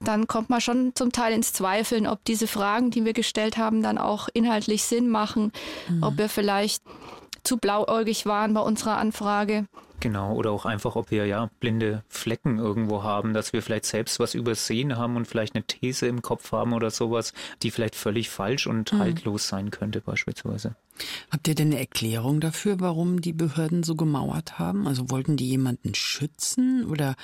dann 0.00 0.26
kommt 0.26 0.50
man 0.50 0.60
schon 0.60 0.92
zum 0.94 1.12
Teil 1.12 1.32
ins 1.32 1.52
Zweifeln, 1.52 2.06
ob 2.06 2.24
diese 2.24 2.46
Fragen, 2.46 2.90
die 2.90 3.04
wir 3.04 3.12
gestellt 3.12 3.56
haben, 3.56 3.82
dann 3.82 3.98
auch 3.98 4.28
inhaltlich 4.32 4.84
Sinn 4.84 5.08
machen, 5.08 5.52
mhm. 5.88 6.02
ob 6.02 6.18
wir 6.18 6.28
vielleicht 6.28 6.82
zu 7.44 7.56
blauäugig 7.56 8.26
waren 8.26 8.52
bei 8.54 8.60
unserer 8.60 8.98
Anfrage. 8.98 9.66
Genau, 10.00 10.34
oder 10.34 10.52
auch 10.52 10.64
einfach, 10.64 10.94
ob 10.94 11.10
wir 11.10 11.26
ja 11.26 11.50
blinde 11.58 12.04
Flecken 12.08 12.58
irgendwo 12.58 13.02
haben, 13.02 13.34
dass 13.34 13.52
wir 13.52 13.62
vielleicht 13.62 13.84
selbst 13.84 14.20
was 14.20 14.34
übersehen 14.34 14.96
haben 14.96 15.16
und 15.16 15.26
vielleicht 15.26 15.56
eine 15.56 15.64
These 15.64 16.06
im 16.06 16.22
Kopf 16.22 16.52
haben 16.52 16.72
oder 16.72 16.90
sowas, 16.90 17.32
die 17.62 17.72
vielleicht 17.72 17.96
völlig 17.96 18.30
falsch 18.30 18.68
und 18.68 18.92
mhm. 18.92 18.98
haltlos 19.00 19.48
sein 19.48 19.70
könnte 19.70 20.00
beispielsweise. 20.00 20.76
Habt 21.30 21.48
ihr 21.48 21.54
denn 21.54 21.68
eine 21.68 21.80
Erklärung 21.80 22.40
dafür, 22.40 22.80
warum 22.80 23.20
die 23.20 23.32
Behörden 23.32 23.82
so 23.82 23.94
gemauert 23.94 24.58
haben? 24.58 24.86
Also 24.86 25.10
wollten 25.10 25.36
die 25.36 25.48
jemanden 25.48 25.94
schützen 25.94 26.84
oder 26.86 27.14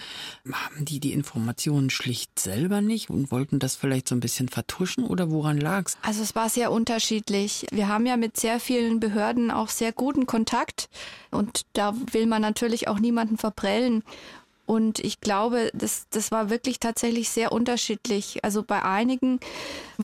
haben 0.51 0.85
die 0.85 1.01
die 1.01 1.13
Informationen 1.13 1.91
schlicht 1.91 2.39
selber 2.39 2.81
nicht 2.81 3.11
und 3.11 3.31
wollten 3.31 3.59
das 3.59 3.77
vielleicht 3.77 4.09
so 4.09 4.15
ein 4.15 4.21
bisschen 4.21 4.49
vertuschen 4.49 5.05
oder 5.05 5.31
woran 5.31 5.59
lag's? 5.59 5.97
Also 6.03 6.23
es 6.23 6.35
war 6.35 6.49
sehr 6.49 6.73
unterschiedlich. 6.73 7.67
Wir 7.71 7.89
haben 7.89 8.07
ja 8.07 8.17
mit 8.17 8.37
sehr 8.37 8.61
vielen 8.61 9.01
Behörden 9.01 9.51
auch 9.51 9.69
sehr 9.69 9.93
guten 9.93 10.27
Kontakt 10.27 10.89
und 11.31 11.63
da 11.73 11.95
will 12.13 12.27
man 12.27 12.43
natürlich 12.43 12.89
auch 12.89 12.99
niemanden 12.99 13.39
verprellen. 13.39 14.03
Und 14.67 14.99
ich 15.01 15.21
glaube, 15.21 15.71
das, 15.75 16.07
das 16.11 16.31
war 16.31 16.49
wirklich 16.49 16.81
tatsächlich 16.81 17.29
sehr 17.29 17.53
unterschiedlich. 17.53 18.43
Also 18.45 18.63
bei 18.63 18.83
einigen, 18.83 19.39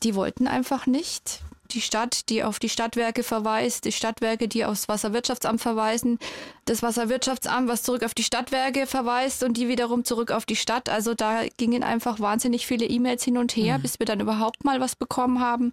die 0.03 0.15
wollten 0.15 0.47
einfach 0.47 0.87
nicht 0.87 1.41
die 1.75 1.81
Stadt, 1.81 2.29
die 2.29 2.45
auf 2.45 2.59
die 2.59 2.69
Stadtwerke 2.69 3.23
verweist, 3.23 3.85
die 3.85 3.93
Stadtwerke, 3.93 4.49
die 4.49 4.65
aufs 4.65 4.89
Wasserwirtschaftsamt 4.89 5.61
verweisen, 5.61 6.19
das 6.65 6.83
Wasserwirtschaftsamt, 6.83 7.69
was 7.69 7.83
zurück 7.83 8.03
auf 8.03 8.15
die 8.15 8.23
Stadtwerke 8.23 8.87
verweist 8.87 9.43
und 9.43 9.57
die 9.57 9.69
wiederum 9.69 10.05
zurück 10.05 10.31
auf 10.31 10.47
die 10.47 10.57
Stadt. 10.57 10.89
Also 10.89 11.15
da 11.15 11.43
gingen 11.57 11.83
einfach 11.83 12.21
wahnsinnig 12.21 12.67
viele 12.67 12.87
E-Mails 12.87 13.25
hin 13.25 13.39
und 13.39 13.57
her, 13.57 13.79
mhm. 13.79 13.83
bis 13.83 13.99
wir 13.99 14.07
dann 14.07 14.21
überhaupt 14.21 14.65
mal 14.65 14.81
was 14.81 14.97
bekommen 14.97 15.41
haben. 15.41 15.73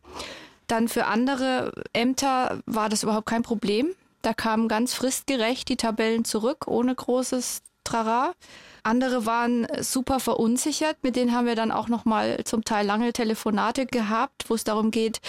Dann 0.68 0.88
für 0.88 1.06
andere 1.06 1.72
Ämter 1.94 2.62
war 2.66 2.90
das 2.90 3.04
überhaupt 3.04 3.28
kein 3.28 3.44
Problem. 3.44 3.90
Da 4.22 4.34
kamen 4.34 4.68
ganz 4.68 4.94
fristgerecht 4.94 5.70
die 5.70 5.78
Tabellen 5.78 6.26
zurück, 6.26 6.68
ohne 6.68 6.94
großes 6.94 7.62
Trara. 7.88 8.34
Andere 8.84 9.26
waren 9.26 9.68
super 9.82 10.20
verunsichert. 10.20 10.98
Mit 11.04 11.16
denen 11.16 11.34
haben 11.34 11.46
wir 11.46 11.56
dann 11.56 11.72
auch 11.72 11.90
noch 11.90 12.06
mal 12.06 12.44
zum 12.46 12.64
Teil 12.64 12.86
lange 12.86 13.12
Telefonate 13.12 13.86
gehabt, 13.86 14.46
wo 14.50 14.56
es 14.56 14.64
darum 14.64 14.92
geht, 14.92 15.20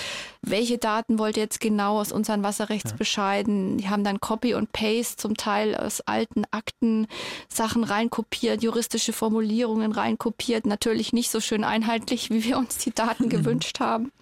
welche 0.43 0.79
Daten 0.79 1.19
wollt 1.19 1.37
ihr 1.37 1.45
jetzt 1.45 1.61
genau 1.61 2.01
aus 2.01 2.13
unseren 2.13 2.45
Wasserrechtsbescheiden. 2.45 3.79
Die 3.79 3.89
haben 3.89 4.05
dann 4.05 4.21
Copy 4.21 4.55
und 4.55 4.73
Paste 4.73 5.17
zum 5.17 5.37
Teil 5.37 5.75
aus 5.77 6.01
alten 6.03 6.45
Akten 6.53 7.09
Sachen 7.49 7.83
reinkopiert, 7.83 8.63
juristische 8.63 9.13
Formulierungen 9.13 9.91
reinkopiert. 9.91 10.67
Natürlich 10.67 11.13
nicht 11.13 11.31
so 11.31 11.41
schön 11.41 11.65
einheitlich, 11.65 12.31
wie 12.31 12.45
wir 12.45 12.59
uns 12.59 12.79
die 12.79 12.95
Daten 12.95 13.29
gewünscht 13.29 13.81
haben. 13.81 14.13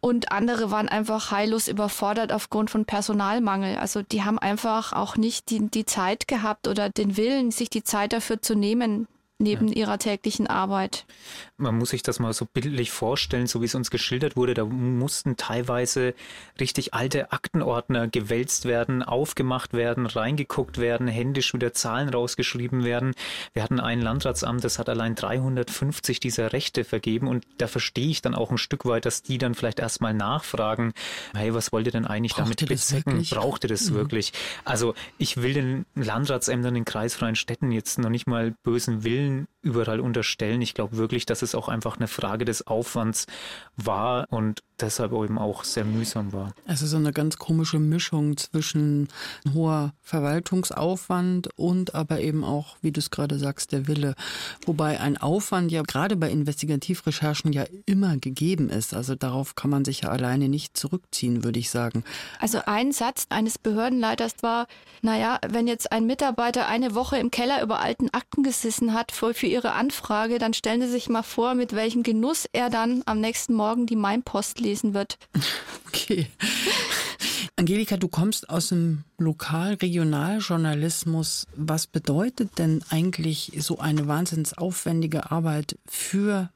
Und 0.00 0.30
andere 0.30 0.70
waren 0.70 0.88
einfach 0.88 1.32
heillos 1.32 1.66
überfordert 1.66 2.32
aufgrund 2.32 2.70
von 2.70 2.84
Personalmangel. 2.84 3.78
Also 3.78 4.02
die 4.02 4.22
haben 4.22 4.38
einfach 4.38 4.92
auch 4.92 5.16
nicht 5.16 5.50
die, 5.50 5.68
die 5.68 5.86
Zeit 5.86 6.28
gehabt 6.28 6.68
oder 6.68 6.88
den 6.88 7.16
Willen, 7.16 7.50
sich 7.50 7.68
die 7.68 7.82
Zeit 7.82 8.12
dafür 8.12 8.40
zu 8.40 8.54
nehmen, 8.54 9.08
neben 9.38 9.68
ja. 9.68 9.74
ihrer 9.74 9.98
täglichen 9.98 10.48
Arbeit. 10.48 11.06
Man 11.56 11.78
muss 11.78 11.90
sich 11.90 12.02
das 12.02 12.18
mal 12.18 12.32
so 12.32 12.44
bildlich 12.44 12.90
vorstellen, 12.90 13.46
so 13.46 13.60
wie 13.60 13.66
es 13.66 13.74
uns 13.76 13.90
geschildert 13.90 14.36
wurde. 14.36 14.54
Da 14.54 14.64
mussten 14.64 15.36
teilweise 15.36 16.14
richtig 16.60 16.92
alte 16.92 17.30
Aktenordner 17.30 18.08
gewälzt 18.08 18.64
werden, 18.64 19.02
aufgemacht 19.02 19.72
werden, 19.74 20.06
reingeguckt 20.06 20.78
werden, 20.78 21.06
händisch 21.06 21.54
wieder 21.54 21.72
Zahlen 21.72 22.08
rausgeschrieben 22.08 22.84
werden. 22.84 23.14
Wir 23.52 23.62
hatten 23.62 23.78
ein 23.78 24.00
Landratsamt, 24.00 24.64
das 24.64 24.80
hat 24.80 24.88
allein 24.88 25.14
350 25.14 26.18
dieser 26.18 26.52
Rechte 26.52 26.82
vergeben 26.82 27.28
und 27.28 27.46
da 27.58 27.68
verstehe 27.68 28.08
ich 28.08 28.22
dann 28.22 28.34
auch 28.34 28.50
ein 28.50 28.58
Stück 28.58 28.84
weit, 28.86 29.06
dass 29.06 29.22
die 29.22 29.38
dann 29.38 29.54
vielleicht 29.54 29.78
erstmal 29.78 30.14
nachfragen, 30.14 30.94
hey, 31.34 31.54
was 31.54 31.70
wollt 31.70 31.86
ihr 31.86 31.92
denn 31.92 32.06
eigentlich 32.06 32.34
Braucht 32.34 32.60
damit 32.60 32.68
bezwecken? 32.68 33.22
Braucht 33.30 33.64
ihr 33.64 33.68
das 33.68 33.90
mhm. 33.90 33.94
wirklich? 33.94 34.32
Also 34.64 34.94
ich 35.16 35.36
will 35.36 35.54
den 35.54 35.86
Landratsämtern 35.94 36.74
in 36.74 36.84
kreisfreien 36.84 37.36
Städten 37.36 37.70
jetzt 37.70 37.98
noch 37.98 38.10
nicht 38.10 38.26
mal 38.26 38.52
bösen 38.64 39.04
Willen 39.04 39.27
Willen 39.28 39.48
überall 39.68 40.00
unterstellen. 40.00 40.62
Ich 40.62 40.74
glaube 40.74 40.96
wirklich, 40.96 41.26
dass 41.26 41.42
es 41.42 41.54
auch 41.54 41.68
einfach 41.68 41.98
eine 41.98 42.08
Frage 42.08 42.44
des 42.44 42.66
Aufwands 42.66 43.26
war 43.76 44.26
und 44.30 44.62
deshalb 44.80 45.12
eben 45.12 45.38
auch 45.38 45.64
sehr 45.64 45.84
mühsam 45.84 46.32
war. 46.32 46.54
Also 46.66 46.86
so 46.86 46.96
eine 46.96 47.12
ganz 47.12 47.36
komische 47.36 47.78
Mischung 47.78 48.36
zwischen 48.36 49.08
hoher 49.52 49.92
Verwaltungsaufwand 50.02 51.48
und 51.56 51.94
aber 51.94 52.20
eben 52.20 52.44
auch, 52.44 52.76
wie 52.80 52.92
du 52.92 53.00
es 53.00 53.10
gerade 53.10 53.38
sagst, 53.38 53.72
der 53.72 53.86
Wille. 53.86 54.14
Wobei 54.64 55.00
ein 55.00 55.16
Aufwand 55.16 55.70
ja 55.70 55.82
gerade 55.82 56.16
bei 56.16 56.30
Investigativrecherchen 56.30 57.52
ja 57.52 57.64
immer 57.86 58.16
gegeben 58.16 58.70
ist. 58.70 58.94
Also 58.94 59.14
darauf 59.14 59.54
kann 59.54 59.70
man 59.70 59.84
sich 59.84 60.02
ja 60.02 60.08
alleine 60.10 60.48
nicht 60.48 60.76
zurückziehen, 60.76 61.44
würde 61.44 61.58
ich 61.58 61.70
sagen. 61.70 62.04
Also 62.40 62.60
ein 62.66 62.92
Satz 62.92 63.26
eines 63.28 63.58
Behördenleiters 63.58 64.36
war, 64.40 64.66
naja, 65.02 65.38
wenn 65.46 65.66
jetzt 65.66 65.92
ein 65.92 66.06
Mitarbeiter 66.06 66.66
eine 66.68 66.94
Woche 66.94 67.18
im 67.18 67.30
Keller 67.30 67.62
über 67.62 67.80
alten 67.80 68.10
Akten 68.10 68.42
gesessen 68.42 68.94
hat 68.94 69.12
für, 69.12 69.34
für 69.34 69.46
ihre 69.58 69.72
Anfrage, 69.72 70.38
dann 70.38 70.54
stellen 70.54 70.80
Sie 70.80 70.88
sich 70.88 71.08
mal 71.08 71.22
vor, 71.22 71.54
mit 71.54 71.74
welchem 71.74 72.04
Genuss 72.04 72.46
er 72.52 72.70
dann 72.70 73.02
am 73.06 73.20
nächsten 73.20 73.54
Morgen 73.54 73.86
die 73.86 73.96
Mainpost 73.96 74.60
lesen 74.60 74.94
wird. 74.94 75.18
Okay. 75.88 76.26
Angelika, 77.56 77.96
du 77.96 78.08
kommst 78.08 78.50
aus 78.50 78.68
dem 78.68 79.04
Lokal-Regionaljournalismus. 79.16 81.46
Was 81.56 81.86
bedeutet 81.86 82.58
denn 82.58 82.84
eigentlich 82.90 83.52
so 83.58 83.78
eine 83.78 84.06
wahnsinnsaufwendige 84.06 85.30
Arbeit 85.30 85.78
für 85.86 86.50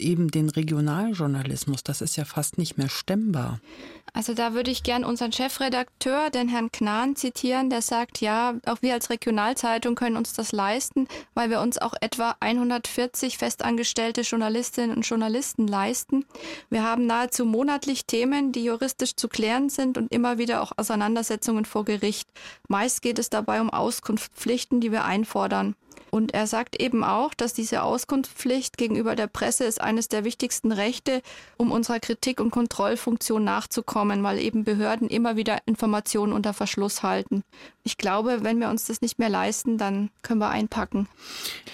eben 0.00 0.30
den 0.30 0.48
Regionaljournalismus. 0.48 1.82
Das 1.82 2.00
ist 2.00 2.16
ja 2.16 2.24
fast 2.24 2.58
nicht 2.58 2.78
mehr 2.78 2.88
stemmbar. 2.88 3.60
Also 4.12 4.34
da 4.34 4.54
würde 4.54 4.70
ich 4.70 4.82
gern 4.82 5.04
unseren 5.04 5.32
Chefredakteur, 5.32 6.30
den 6.30 6.48
Herrn 6.48 6.72
Knahn, 6.72 7.14
zitieren, 7.14 7.70
der 7.70 7.82
sagt, 7.82 8.20
ja, 8.20 8.54
auch 8.66 8.78
wir 8.80 8.94
als 8.94 9.10
Regionalzeitung 9.10 9.94
können 9.94 10.16
uns 10.16 10.32
das 10.32 10.52
leisten, 10.52 11.08
weil 11.34 11.50
wir 11.50 11.60
uns 11.60 11.78
auch 11.78 11.94
etwa 12.00 12.34
140 12.40 13.38
festangestellte 13.38 14.22
Journalistinnen 14.22 14.96
und 14.96 15.06
Journalisten 15.06 15.68
leisten. 15.68 16.24
Wir 16.70 16.82
haben 16.82 17.06
nahezu 17.06 17.44
monatlich 17.44 18.06
Themen, 18.06 18.52
die 18.52 18.64
juristisch 18.64 19.14
zu 19.14 19.28
klären 19.28 19.68
sind 19.68 19.98
und 19.98 20.12
immer 20.12 20.38
wieder 20.38 20.62
auch 20.62 20.72
Auseinandersetzungen 20.76 21.64
vor 21.64 21.84
Gericht. 21.84 22.28
Meist 22.68 23.02
geht 23.02 23.18
es 23.18 23.30
dabei 23.30 23.60
um 23.60 23.70
Auskunftspflichten, 23.70 24.80
die 24.80 24.90
wir 24.90 25.04
einfordern. 25.04 25.74
Und 26.10 26.34
er 26.34 26.46
sagt 26.46 26.80
eben 26.80 27.04
auch, 27.04 27.34
dass 27.34 27.52
diese 27.52 27.82
Auskunftspflicht 27.82 28.76
gegenüber 28.76 29.16
der 29.16 29.26
Presse 29.26 29.64
ist 29.64 29.80
eines 29.80 30.08
der 30.08 30.24
wichtigsten 30.24 30.72
Rechte, 30.72 31.22
um 31.56 31.70
unserer 31.70 32.00
Kritik- 32.00 32.40
und 32.40 32.50
Kontrollfunktion 32.50 33.44
nachzukommen, 33.44 34.22
weil 34.22 34.38
eben 34.38 34.64
Behörden 34.64 35.08
immer 35.08 35.36
wieder 35.36 35.58
Informationen 35.66 36.32
unter 36.32 36.54
Verschluss 36.54 37.02
halten. 37.02 37.42
Ich 37.88 37.96
glaube, 37.96 38.40
wenn 38.42 38.60
wir 38.60 38.68
uns 38.68 38.84
das 38.84 39.00
nicht 39.00 39.18
mehr 39.18 39.30
leisten, 39.30 39.78
dann 39.78 40.10
können 40.20 40.40
wir 40.40 40.50
einpacken. 40.50 41.08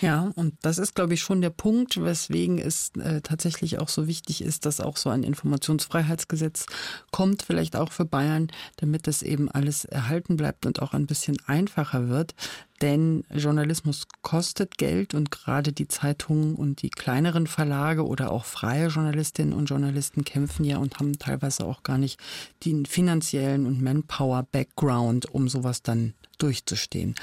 Ja, 0.00 0.30
und 0.36 0.54
das 0.62 0.78
ist, 0.78 0.94
glaube 0.94 1.14
ich, 1.14 1.20
schon 1.20 1.40
der 1.40 1.50
Punkt, 1.50 2.00
weswegen 2.00 2.60
es 2.60 2.92
äh, 3.00 3.20
tatsächlich 3.20 3.80
auch 3.80 3.88
so 3.88 4.06
wichtig 4.06 4.40
ist, 4.40 4.64
dass 4.64 4.78
auch 4.78 4.96
so 4.96 5.10
ein 5.10 5.24
Informationsfreiheitsgesetz 5.24 6.66
kommt, 7.10 7.42
vielleicht 7.42 7.74
auch 7.74 7.90
für 7.90 8.04
Bayern, 8.04 8.46
damit 8.76 9.08
das 9.08 9.22
eben 9.22 9.50
alles 9.50 9.86
erhalten 9.86 10.36
bleibt 10.36 10.66
und 10.66 10.80
auch 10.80 10.92
ein 10.92 11.08
bisschen 11.08 11.36
einfacher 11.48 12.08
wird. 12.08 12.36
Denn 12.84 13.24
Journalismus 13.32 14.04
kostet 14.20 14.76
Geld 14.76 15.14
und 15.14 15.30
gerade 15.30 15.72
die 15.72 15.88
Zeitungen 15.88 16.54
und 16.54 16.82
die 16.82 16.90
kleineren 16.90 17.46
Verlage 17.46 18.06
oder 18.06 18.30
auch 18.30 18.44
freie 18.44 18.88
Journalistinnen 18.88 19.54
und 19.54 19.70
Journalisten 19.70 20.22
kämpfen 20.24 20.64
ja 20.64 20.76
und 20.76 20.98
haben 20.98 21.18
teilweise 21.18 21.64
auch 21.64 21.82
gar 21.82 21.96
nicht 21.96 22.20
den 22.64 22.84
finanziellen 22.84 23.64
und 23.64 23.80
Manpower-Background, 23.80 25.32
um 25.32 25.48
sowas 25.48 25.82
dann 25.82 26.03
durchzustehen. 26.36 27.14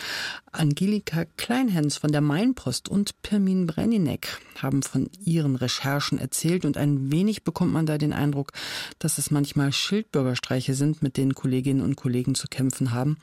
Angelika 0.52 1.26
Kleinhens 1.38 1.97
von 1.97 2.12
der 2.12 2.21
Mainpost 2.21 2.89
und 2.89 3.21
Pirmin 3.21 3.67
Brenninek 3.67 4.39
haben 4.62 4.84
von 4.84 5.10
ihren 5.24 5.56
Recherchen 5.56 6.19
erzählt 6.19 6.65
und 6.65 6.78
ein 6.78 7.12
wenig 7.12 7.43
bekommt 7.43 7.74
man 7.74 7.86
da 7.86 7.97
den 7.97 8.13
Eindruck, 8.13 8.52
dass 9.00 9.17
es 9.17 9.32
manchmal 9.32 9.71
Schildbürgerstreiche 9.71 10.74
sind, 10.74 11.02
mit 11.02 11.17
denen 11.17 11.36
Kolleginnen 11.36 11.82
und 11.82 11.95
Kollegen 11.95 12.36
zu 12.36 12.47
kämpfen 12.47 12.91
haben. 12.91 13.17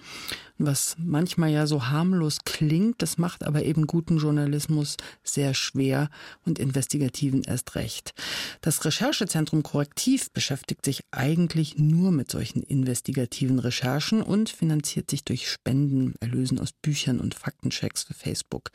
Was 0.60 0.96
manchmal 0.98 1.50
ja 1.50 1.68
so 1.68 1.86
harmlos 1.86 2.40
klingt, 2.44 3.00
das 3.00 3.16
macht 3.16 3.44
aber 3.44 3.64
eben 3.64 3.86
guten 3.86 4.18
Journalismus 4.18 4.96
sehr 5.22 5.54
schwer 5.54 6.10
und 6.44 6.58
investigativen 6.58 7.44
erst 7.44 7.76
recht. 7.76 8.12
Das 8.60 8.84
Recherchezentrum 8.84 9.62
Korrektiv 9.62 10.32
beschäftigt 10.32 10.84
sich 10.84 11.04
eigentlich 11.12 11.78
nur 11.78 12.10
mit 12.10 12.32
solchen 12.32 12.64
investigativen 12.64 13.60
Recherchen 13.60 14.20
und 14.20 14.48
finanziert 14.50 15.08
sich 15.08 15.22
durch 15.24 15.48
Spenden, 15.48 16.14
Erlösen 16.18 16.58
aus 16.58 16.72
Büchern 16.72 17.20
und 17.20 17.36
Faktenchecks 17.36 18.02
für 18.02 18.14
Facebook. 18.14 18.70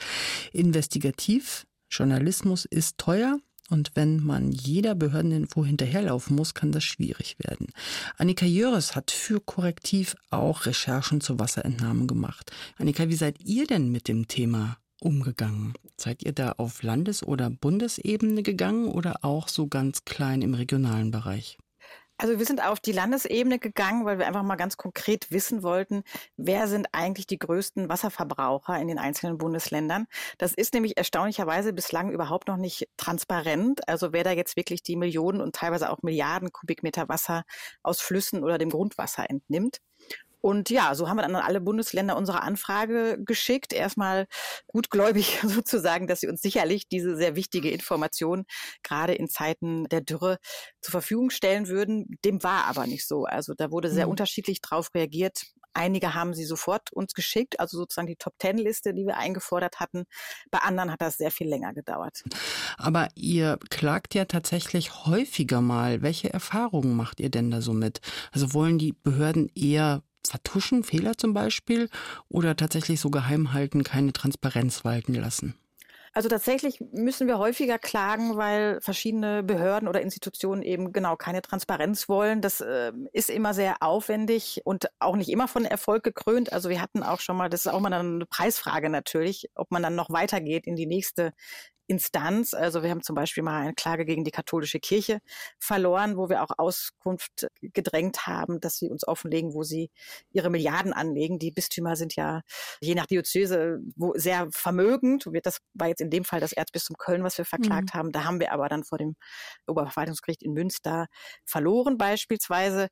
Investigativ 0.54 1.66
Journalismus 1.90 2.64
ist 2.66 2.98
teuer, 2.98 3.38
und 3.70 3.92
wenn 3.96 4.24
man 4.24 4.52
jeder 4.52 4.94
Behördeninfo 4.94 5.66
hinterherlaufen 5.66 6.36
muss, 6.36 6.54
kann 6.54 6.72
das 6.72 6.84
schwierig 6.84 7.38
werden. 7.40 7.68
Annika 8.18 8.46
Jöres 8.46 8.96
hat 8.96 9.12
für 9.12 9.40
Korrektiv 9.40 10.16
auch 10.30 10.66
Recherchen 10.66 11.22
zur 11.22 11.40
Wasserentnahme 11.40 12.06
gemacht. 12.06 12.52
Annika, 12.78 13.08
wie 13.10 13.16
seid 13.16 13.42
ihr 13.42 13.66
denn 13.66 13.92
mit 13.92 14.08
dem 14.08 14.28
Thema 14.28 14.78
umgegangen? 15.00 15.74
Seid 15.98 16.24
ihr 16.24 16.34
da 16.34 16.54
auf 16.58 16.84
Landes- 16.84 17.24
oder 17.24 17.50
Bundesebene 17.50 18.44
gegangen 18.44 18.88
oder 18.88 19.24
auch 19.24 19.48
so 19.48 19.68
ganz 19.68 20.06
klein 20.06 20.42
im 20.42 20.54
regionalen 20.54 21.12
Bereich? 21.12 21.58
Also 22.18 22.38
wir 22.38 22.46
sind 22.46 22.64
auf 22.64 22.80
die 22.80 22.92
Landesebene 22.92 23.60
gegangen, 23.60 24.06
weil 24.06 24.20
wir 24.20 24.28
einfach 24.28 24.44
mal 24.44 24.56
ganz 24.56 24.78
konkret 24.78 25.32
wissen 25.32 25.64
wollten, 25.64 26.04
wer 26.38 26.68
sind 26.68 26.88
eigentlich 26.92 27.28
die 27.28 27.40
größten 27.40 27.90
Wasserverbraucher 27.90 28.80
in 28.80 28.88
den 28.88 29.00
einzelnen 29.00 29.38
Bundesländern. 29.38 30.06
Das 30.38 30.54
ist 30.54 30.74
nämlich 30.74 30.96
erstaunlicherweise 30.98 31.74
bislang 31.74 32.12
überhaupt 32.12 32.48
noch 32.48 32.58
nicht 32.58 32.88
transparent. 32.98 33.88
Also 33.90 34.14
wer 34.14 34.24
da 34.24 34.32
jetzt 34.32 34.56
wirklich 34.56 34.84
die 34.84 34.96
Millionen 34.96 35.42
und 35.42 35.56
teilweise 35.56 35.90
auch 35.90 36.04
Milliarden 36.04 36.52
Kubikmeter 36.52 37.10
Wasser 37.10 37.44
aus 37.82 38.00
Flüssen 38.00 38.44
oder 38.44 38.58
dem 38.58 38.70
Grundwasser 38.70 39.30
entnimmt. 39.30 39.80
Und 40.44 40.70
ja, 40.70 40.94
so 40.94 41.08
haben 41.08 41.16
wir 41.16 41.22
dann 41.22 41.38
an 41.38 41.42
alle 41.42 41.62
Bundesländer 41.62 42.18
unsere 42.18 42.42
Anfrage 42.42 43.18
geschickt. 43.24 43.72
Erstmal 43.72 44.28
gutgläubig 44.68 45.40
sozusagen, 45.42 46.06
dass 46.06 46.20
sie 46.20 46.28
uns 46.28 46.42
sicherlich 46.42 46.90
diese 46.90 47.16
sehr 47.16 47.38
wichtige 47.38 47.72
Information 47.72 48.44
gerade 48.84 49.14
in 49.14 49.30
Zeiten 49.30 49.86
der 49.86 50.02
Dürre 50.02 50.40
zur 50.82 50.92
Verfügung 50.92 51.30
stellen 51.30 51.70
würden. 51.70 52.18
Dem 52.26 52.44
war 52.44 52.66
aber 52.66 52.88
nicht 52.88 53.08
so. 53.08 53.24
Also 53.24 53.54
da 53.54 53.72
wurde 53.72 53.90
sehr 53.90 54.08
mhm. 54.08 54.12
unterschiedlich 54.12 54.60
drauf 54.60 54.90
reagiert. 54.94 55.46
Einige 55.74 56.14
haben 56.14 56.34
sie 56.34 56.44
sofort 56.44 56.92
uns 56.92 57.14
geschickt, 57.14 57.62
also 57.62 57.78
sozusagen 57.78 58.08
die 58.08 58.18
Top-Ten-Liste, 58.18 58.94
die 58.94 59.06
wir 59.06 59.18
eingefordert 59.18 59.80
hatten. 59.80 60.04
Bei 60.52 60.60
anderen 60.60 60.92
hat 60.92 61.02
das 61.02 61.18
sehr 61.18 61.32
viel 61.32 61.48
länger 61.48 61.74
gedauert. 61.74 62.22
Aber 62.78 63.08
ihr 63.16 63.58
klagt 63.70 64.14
ja 64.14 64.26
tatsächlich 64.26 65.06
häufiger 65.06 65.62
mal. 65.62 66.02
Welche 66.02 66.34
Erfahrungen 66.34 66.98
macht 66.98 67.22
ihr 67.22 67.32
denn 67.32 67.50
da 67.50 67.62
so 67.62 67.72
mit? 67.72 68.02
Also 68.34 68.54
wollen 68.54 68.78
die 68.78 68.92
Behörden 68.92 69.50
eher 69.56 70.04
vertuschen, 70.30 70.84
Fehler 70.84 71.18
zum 71.18 71.34
Beispiel, 71.34 71.90
oder 72.30 72.56
tatsächlich 72.56 73.00
so 73.00 73.10
geheim 73.10 73.54
halten, 73.54 73.84
keine 73.84 74.14
Transparenz 74.14 74.86
walten 74.86 75.14
lassen? 75.14 75.56
Also 76.16 76.30
tatsächlich 76.30 76.80
müssen 76.92 77.26
wir 77.26 77.40
häufiger 77.40 77.80
klagen, 77.80 78.38
weil 78.38 78.80
verschiedene 78.82 79.42
Behörden 79.42 79.88
oder 79.88 80.02
Institutionen 80.02 80.62
eben 80.62 80.94
genau 80.94 81.16
keine 81.16 81.42
Transparenz 81.42 82.08
wollen. 82.08 82.40
Das 82.40 82.62
äh, 82.62 82.92
ist 83.14 83.32
immer 83.32 83.56
sehr 83.56 83.82
aufwendig 83.82 84.62
und 84.64 84.90
auch 85.00 85.16
nicht 85.16 85.30
immer 85.30 85.48
von 85.48 85.66
Erfolg 85.66 86.04
gekrönt. 86.04 86.54
Also 86.54 86.70
wir 86.70 86.82
hatten 86.82 87.02
auch 87.02 87.20
schon 87.20 87.36
mal, 87.36 87.50
das 87.50 87.66
ist 87.66 87.72
auch 87.72 87.80
mal 87.80 87.92
eine 87.92 88.28
Preisfrage 88.28 88.90
natürlich, 88.90 89.50
ob 89.56 89.72
man 89.72 89.82
dann 89.82 89.96
noch 89.96 90.12
weitergeht 90.12 90.68
in 90.68 90.76
die 90.76 90.86
nächste 90.86 91.34
Instanz. 91.88 92.54
Also 92.54 92.84
wir 92.84 92.90
haben 92.90 93.04
zum 93.04 93.16
Beispiel 93.16 93.44
mal 93.44 93.62
eine 93.62 93.74
Klage 93.74 94.06
gegen 94.06 94.24
die 94.24 94.32
katholische 94.32 94.80
Kirche 94.80 95.20
verloren, 95.60 96.18
wo 96.18 96.30
wir 96.30 96.44
auch 96.44 96.52
Auskunft 96.58 97.48
gedrängt 97.62 98.26
haben, 98.28 98.60
dass 98.60 98.78
sie 98.78 98.90
uns 98.90 99.08
offenlegen, 99.08 99.54
wo 99.54 99.64
sie 99.64 99.92
ihre 100.32 100.50
Milliarden 100.50 100.94
anlegen. 100.94 101.40
Die 101.40 101.52
Bistümer 101.52 101.96
sind 101.96 102.16
ja 102.16 102.42
je 102.82 102.96
nach 102.96 103.06
Diözese 103.06 103.80
sehr 104.16 104.48
vermögend. 104.52 105.28
Das 105.44 105.60
war 105.74 105.88
jetzt 105.88 106.02
in 106.02 106.10
dem 106.10 106.24
Fall 106.24 106.40
das 106.40 106.54
Erzbistum 106.54 106.98
Köln, 106.98 107.24
was 107.24 107.38
wir 107.38 107.46
verklagt 107.46 107.94
mhm. 107.94 107.98
haben. 107.98 108.12
Da 108.12 108.24
haben 108.24 108.40
wir 108.40 108.52
aber 108.52 108.70
dann 108.70 108.84
vor 108.84 108.98
dem 108.98 109.16
Oberverwaltungsgericht 109.68 110.44
in 110.44 110.54
Münster 110.54 111.08
verloren 111.46 111.98
beispielsweise. 111.98 112.90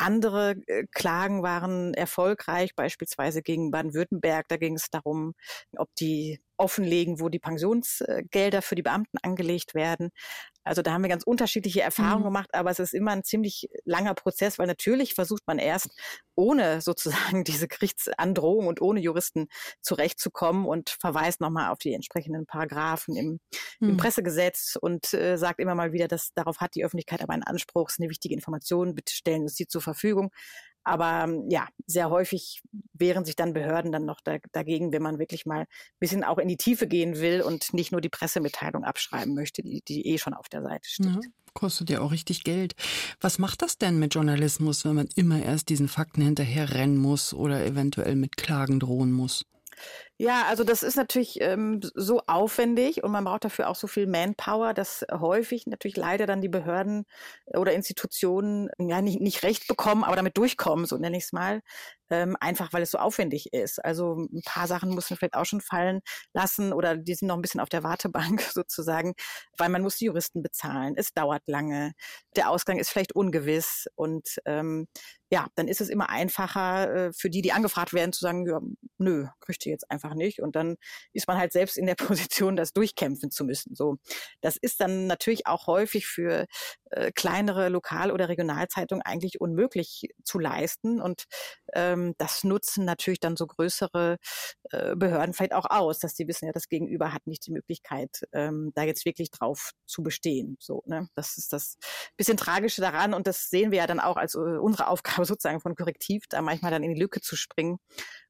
Andere 0.00 0.56
äh, 0.66 0.84
Klagen 0.92 1.42
waren 1.42 1.92
erfolgreich, 1.92 2.74
beispielsweise 2.74 3.42
gegen 3.42 3.70
Baden-Württemberg. 3.70 4.48
Da 4.48 4.56
ging 4.56 4.76
es 4.76 4.88
darum, 4.90 5.34
ob 5.76 5.94
die 5.96 6.40
offenlegen, 6.60 7.20
wo 7.20 7.28
die 7.28 7.38
Pensionsgelder 7.38 8.62
für 8.62 8.74
die 8.74 8.82
Beamten 8.82 9.18
angelegt 9.22 9.74
werden. 9.74 10.10
Also 10.62 10.82
da 10.82 10.92
haben 10.92 11.02
wir 11.02 11.08
ganz 11.08 11.24
unterschiedliche 11.24 11.80
Erfahrungen 11.80 12.20
mhm. 12.20 12.24
gemacht, 12.24 12.50
aber 12.52 12.70
es 12.70 12.78
ist 12.78 12.92
immer 12.92 13.12
ein 13.12 13.24
ziemlich 13.24 13.68
langer 13.84 14.14
Prozess, 14.14 14.58
weil 14.58 14.66
natürlich 14.66 15.14
versucht 15.14 15.42
man 15.46 15.58
erst 15.58 15.98
ohne 16.34 16.82
sozusagen 16.82 17.44
diese 17.44 17.66
Gerichtsandrohung 17.66 18.66
und 18.66 18.82
ohne 18.82 19.00
Juristen 19.00 19.48
zurechtzukommen 19.80 20.66
und 20.66 20.90
verweist 21.00 21.40
nochmal 21.40 21.70
auf 21.70 21.78
die 21.78 21.94
entsprechenden 21.94 22.44
Paragraphen 22.44 23.16
im, 23.16 23.40
mhm. 23.80 23.90
im 23.90 23.96
Pressegesetz 23.96 24.76
und 24.78 25.14
äh, 25.14 25.38
sagt 25.38 25.60
immer 25.60 25.74
mal 25.74 25.92
wieder, 25.92 26.08
dass 26.08 26.32
darauf 26.34 26.58
hat 26.58 26.74
die 26.74 26.84
Öffentlichkeit 26.84 27.22
aber 27.22 27.32
einen 27.32 27.42
Anspruch, 27.42 27.88
es 27.88 27.94
ist 27.94 28.00
eine 28.00 28.10
wichtige 28.10 28.34
Information, 28.34 28.94
bitte 28.94 29.14
stellen 29.14 29.48
sie 29.48 29.66
zur 29.66 29.80
Verfügung. 29.80 30.30
Aber 30.90 31.22
ähm, 31.22 31.48
ja, 31.48 31.68
sehr 31.86 32.10
häufig 32.10 32.62
wehren 32.94 33.24
sich 33.24 33.36
dann 33.36 33.52
Behörden 33.52 33.92
dann 33.92 34.06
noch 34.06 34.20
da, 34.24 34.38
dagegen, 34.50 34.92
wenn 34.92 35.02
man 35.02 35.20
wirklich 35.20 35.46
mal 35.46 35.60
ein 35.60 35.66
bisschen 36.00 36.24
auch 36.24 36.38
in 36.38 36.48
die 36.48 36.56
Tiefe 36.56 36.88
gehen 36.88 37.20
will 37.20 37.42
und 37.42 37.72
nicht 37.72 37.92
nur 37.92 38.00
die 38.00 38.08
Pressemitteilung 38.08 38.82
abschreiben 38.82 39.32
möchte, 39.32 39.62
die, 39.62 39.82
die 39.86 40.04
eh 40.08 40.18
schon 40.18 40.34
auf 40.34 40.48
der 40.48 40.62
Seite 40.62 40.88
steht. 40.88 41.06
Ja, 41.06 41.20
kostet 41.54 41.90
ja 41.90 42.00
auch 42.00 42.10
richtig 42.10 42.42
Geld. 42.42 42.74
Was 43.20 43.38
macht 43.38 43.62
das 43.62 43.78
denn 43.78 44.00
mit 44.00 44.16
Journalismus, 44.16 44.84
wenn 44.84 44.96
man 44.96 45.08
immer 45.14 45.40
erst 45.40 45.68
diesen 45.68 45.86
Fakten 45.86 46.22
hinterher 46.22 46.74
rennen 46.74 46.96
muss 46.96 47.34
oder 47.34 47.64
eventuell 47.64 48.16
mit 48.16 48.36
Klagen 48.36 48.80
drohen 48.80 49.12
muss? 49.12 49.46
Ja, 50.22 50.44
also 50.48 50.64
das 50.64 50.82
ist 50.82 50.96
natürlich 50.96 51.40
ähm, 51.40 51.80
so 51.94 52.20
aufwendig 52.26 53.02
und 53.02 53.10
man 53.10 53.24
braucht 53.24 53.42
dafür 53.44 53.70
auch 53.70 53.74
so 53.74 53.86
viel 53.86 54.06
Manpower, 54.06 54.74
dass 54.74 55.02
häufig 55.10 55.66
natürlich 55.66 55.96
leider 55.96 56.26
dann 56.26 56.42
die 56.42 56.50
Behörden 56.50 57.06
oder 57.46 57.72
Institutionen 57.72 58.68
ja 58.78 59.00
nicht, 59.00 59.18
nicht 59.22 59.42
recht 59.44 59.66
bekommen, 59.66 60.04
aber 60.04 60.16
damit 60.16 60.36
durchkommen, 60.36 60.84
so 60.84 60.98
nenne 60.98 61.16
ich 61.16 61.24
es 61.24 61.32
mal, 61.32 61.62
ähm, 62.10 62.36
einfach 62.38 62.74
weil 62.74 62.82
es 62.82 62.90
so 62.90 62.98
aufwendig 62.98 63.54
ist. 63.54 63.82
Also 63.82 64.14
ein 64.30 64.42
paar 64.44 64.66
Sachen 64.66 64.90
muss 64.90 65.08
man 65.08 65.16
vielleicht 65.16 65.36
auch 65.36 65.46
schon 65.46 65.62
fallen 65.62 66.00
lassen 66.34 66.74
oder 66.74 66.98
die 66.98 67.14
sind 67.14 67.28
noch 67.28 67.36
ein 67.36 67.42
bisschen 67.42 67.60
auf 67.60 67.70
der 67.70 67.82
Wartebank 67.82 68.42
sozusagen, 68.52 69.14
weil 69.56 69.70
man 69.70 69.80
muss 69.80 69.96
die 69.96 70.04
Juristen 70.04 70.42
bezahlen. 70.42 70.96
Es 70.98 71.14
dauert 71.14 71.44
lange, 71.46 71.92
der 72.36 72.50
Ausgang 72.50 72.78
ist 72.78 72.90
vielleicht 72.90 73.14
ungewiss 73.16 73.86
und 73.94 74.36
ähm, 74.44 74.86
ja, 75.32 75.46
dann 75.54 75.68
ist 75.68 75.80
es 75.80 75.88
immer 75.88 76.10
einfacher 76.10 76.94
äh, 76.94 77.12
für 77.12 77.30
die, 77.30 77.40
die 77.40 77.52
angefragt 77.52 77.92
werden, 77.92 78.12
zu 78.12 78.20
sagen, 78.20 78.46
ja, 78.46 78.60
nö, 78.98 79.28
kriegt 79.38 79.64
ihr 79.64 79.72
jetzt 79.72 79.88
einfach 79.88 80.14
nicht. 80.14 80.42
Und 80.42 80.56
dann 80.56 80.76
ist 81.12 81.28
man 81.28 81.38
halt 81.38 81.52
selbst 81.52 81.78
in 81.78 81.86
der 81.86 81.94
Position, 82.34 82.56
das 82.56 82.72
durchkämpfen 82.72 83.30
zu 83.30 83.44
müssen. 83.44 83.76
So, 83.76 83.98
das 84.40 84.56
ist 84.56 84.80
dann 84.80 85.06
natürlich 85.06 85.46
auch 85.46 85.68
häufig 85.68 86.06
für 86.06 86.46
äh, 86.90 87.12
kleinere 87.12 87.68
Lokal- 87.68 88.10
oder 88.10 88.28
Regionalzeitungen 88.28 89.02
eigentlich 89.02 89.40
unmöglich 89.40 90.08
zu 90.24 90.40
leisten. 90.40 91.00
Und 91.00 91.24
ähm, 91.74 92.14
das 92.18 92.42
nutzen 92.42 92.84
natürlich 92.84 93.20
dann 93.20 93.36
so 93.36 93.46
größere 93.46 94.16
äh, 94.70 94.96
Behörden 94.96 95.32
vielleicht 95.32 95.54
auch 95.54 95.70
aus, 95.70 96.00
dass 96.00 96.14
die 96.14 96.26
wissen, 96.26 96.46
ja, 96.46 96.52
das 96.52 96.68
Gegenüber 96.68 97.12
hat 97.12 97.28
nicht 97.28 97.46
die 97.46 97.52
Möglichkeit, 97.52 98.22
ähm, 98.32 98.72
da 98.74 98.82
jetzt 98.82 99.04
wirklich 99.04 99.30
drauf 99.30 99.70
zu 99.86 100.02
bestehen. 100.02 100.56
So, 100.58 100.82
ne? 100.86 101.08
Das 101.14 101.38
ist 101.38 101.52
das 101.52 101.76
bisschen 102.16 102.36
Tragische 102.36 102.80
daran 102.80 103.14
und 103.14 103.28
das 103.28 103.48
sehen 103.48 103.70
wir 103.70 103.78
ja 103.78 103.86
dann 103.86 104.00
auch 104.00 104.16
als 104.16 104.34
äh, 104.34 104.38
unsere 104.38 104.88
Aufgabe 104.88 105.19
sozusagen 105.24 105.60
von 105.60 105.74
Korrektiv, 105.74 106.24
da 106.28 106.42
manchmal 106.42 106.70
dann 106.70 106.82
in 106.82 106.94
die 106.94 107.00
Lücke 107.00 107.20
zu 107.20 107.36
springen 107.36 107.78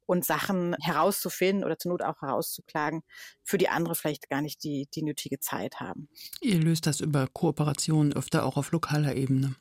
und 0.07 0.24
Sachen 0.24 0.74
herauszufinden 0.81 1.64
oder 1.64 1.79
zur 1.79 1.92
Not 1.92 2.03
auch 2.03 2.20
herauszuklagen, 2.20 3.03
für 3.44 3.59
die 3.59 3.68
andere 3.68 3.94
vielleicht 3.94 4.29
gar 4.29 4.42
nicht 4.42 4.64
die, 4.64 4.88
die 4.92 5.03
nötige 5.03 5.38
Zeit 5.38 5.81
haben. 5.81 6.09
Ihr 6.40 6.59
löst 6.61 6.87
das 6.87 7.00
über 7.00 7.29
Kooperationen 7.33 8.12
öfter 8.12 8.44
auch 8.44 8.57
auf 8.57 8.72
lokaler 8.72 9.14
Ebene. 9.14 9.55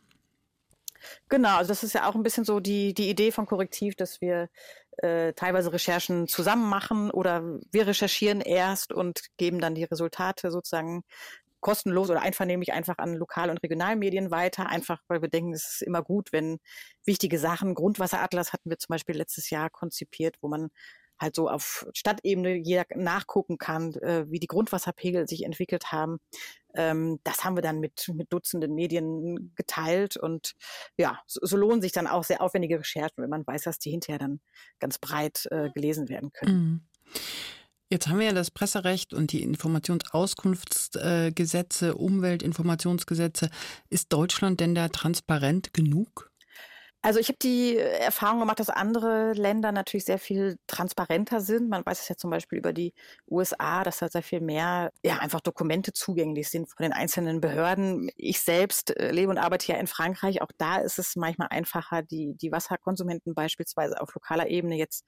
Genau, 1.30 1.58
also 1.58 1.70
das 1.70 1.84
ist 1.84 1.94
ja 1.94 2.10
auch 2.10 2.16
ein 2.16 2.24
bisschen 2.24 2.46
so 2.46 2.60
die, 2.60 2.94
die 2.94 3.10
Idee 3.10 3.32
von 3.32 3.46
Korrektiv, 3.46 3.96
dass 3.96 4.22
wir 4.22 4.50
äh, 4.98 5.34
teilweise 5.34 5.72
Recherchen 5.72 6.28
zusammen 6.28 6.70
machen 6.70 7.10
oder 7.12 7.60
wir 7.72 7.88
recherchieren 7.88 8.42
erst 8.42 8.92
und 8.92 9.22
geben 9.38 9.60
dann 9.60 9.76
die 9.76 9.86
Resultate 9.86 10.52
sozusagen 10.52 11.04
kostenlos 11.60 12.10
oder 12.10 12.22
einvernehmlich 12.22 12.74
einfach 12.74 12.98
an 12.98 13.16
Lokal- 13.16 13.50
und 13.50 13.62
Regionalmedien 13.64 14.32
weiter, 14.32 14.68
einfach 14.68 15.02
weil 15.08 15.22
wir 15.22 15.30
denken, 15.30 15.54
es 15.54 15.74
ist 15.74 15.82
immer 15.82 16.04
gut, 16.04 16.32
wenn 16.32 16.60
wichtige 17.06 17.40
Sachen, 17.40 17.76
Grundwasseratlas 17.76 18.54
hatten 18.54 18.70
wir 18.70 18.78
zum 18.78 18.94
Beispiel 18.94 19.16
letztes 19.16 19.50
Jahr 19.50 19.70
konzipiert, 19.70 20.38
wo 20.42 20.48
man 20.48 20.70
halt 21.20 21.36
so 21.36 21.50
auf 21.50 21.86
Stadtebene 21.94 22.56
jeder 22.56 22.86
nachgucken 22.96 23.58
kann, 23.58 23.94
äh, 23.96 24.26
wie 24.30 24.40
die 24.40 24.48
Grundwasserpegel 24.48 25.28
sich 25.28 25.44
entwickelt 25.44 25.92
haben. 25.92 26.20
Ähm, 26.74 27.20
das 27.24 27.44
haben 27.44 27.58
wir 27.58 27.62
dann 27.62 27.80
mit, 27.80 28.10
mit 28.14 28.32
Dutzenden 28.32 28.74
Medien 28.74 29.54
geteilt 29.56 30.18
und 30.18 30.54
ja, 30.98 31.20
so, 31.28 31.42
so 31.44 31.58
lohnen 31.58 31.82
sich 31.82 31.92
dann 31.92 32.08
auch 32.08 32.24
sehr 32.24 32.42
aufwendige 32.42 32.80
Recherchen, 32.80 33.22
wenn 33.22 33.30
man 33.30 33.46
weiß, 33.46 33.64
dass 33.64 33.80
die 33.80 33.92
hinterher 33.92 34.20
dann 34.20 34.40
ganz 34.80 34.98
breit 34.98 35.48
äh, 35.52 35.70
gelesen 35.72 36.10
werden 36.10 36.32
können. 36.32 36.56
Mhm. 36.56 36.82
Jetzt 37.92 38.08
haben 38.08 38.20
wir 38.20 38.28
ja 38.28 38.34
das 38.34 38.52
Presserecht 38.52 39.16
und 39.16 39.32
die 39.32 39.42
Informationsauskunftsgesetze, 39.42 41.96
Umweltinformationsgesetze. 41.96 43.50
Ist 43.90 44.14
Deutschland 44.14 44.60
denn 44.60 44.76
da 44.76 44.90
transparent 44.90 45.74
genug? 45.74 46.30
Also 47.02 47.22
ich 47.22 47.30
habe 47.30 47.38
die 47.42 47.78
Erfahrung 47.78 48.42
gemacht, 48.42 48.60
dass 48.60 48.70
andere 48.70 49.32
Länder 49.32 49.72
natürlich 49.72 50.04
sehr 50.04 50.20
viel 50.20 50.58
transparenter 50.68 51.40
sind. 51.40 51.70
Man 51.70 51.86
weiß 51.86 52.02
es 52.02 52.10
ja 52.10 52.18
zum 52.18 52.30
Beispiel 52.30 52.60
über 52.60 52.74
die 52.74 52.94
USA, 53.32 53.86
dass 53.86 54.00
da 54.00 54.10
sehr 54.10 54.22
viel 54.22 54.42
mehr, 54.42 54.92
ja, 55.02 55.20
einfach 55.20 55.40
Dokumente 55.40 55.94
zugänglich 55.94 56.50
sind 56.50 56.68
von 56.68 56.84
den 56.84 56.92
einzelnen 56.92 57.40
Behörden. 57.40 58.12
Ich 58.18 58.42
selbst 58.42 58.98
äh, 58.98 59.12
lebe 59.12 59.32
und 59.32 59.38
arbeite 59.38 59.72
ja 59.72 59.80
in 59.80 59.88
Frankreich. 59.88 60.42
Auch 60.42 60.52
da 60.58 60.80
ist 60.80 61.00
es 61.00 61.16
manchmal 61.16 61.48
einfacher, 61.52 62.04
die, 62.04 62.36
die 62.36 62.52
Wasserkonsumenten 62.52 63.34
beispielsweise 63.34 64.02
auf 64.02 64.14
lokaler 64.14 64.50
Ebene 64.50 64.76
jetzt 64.76 65.06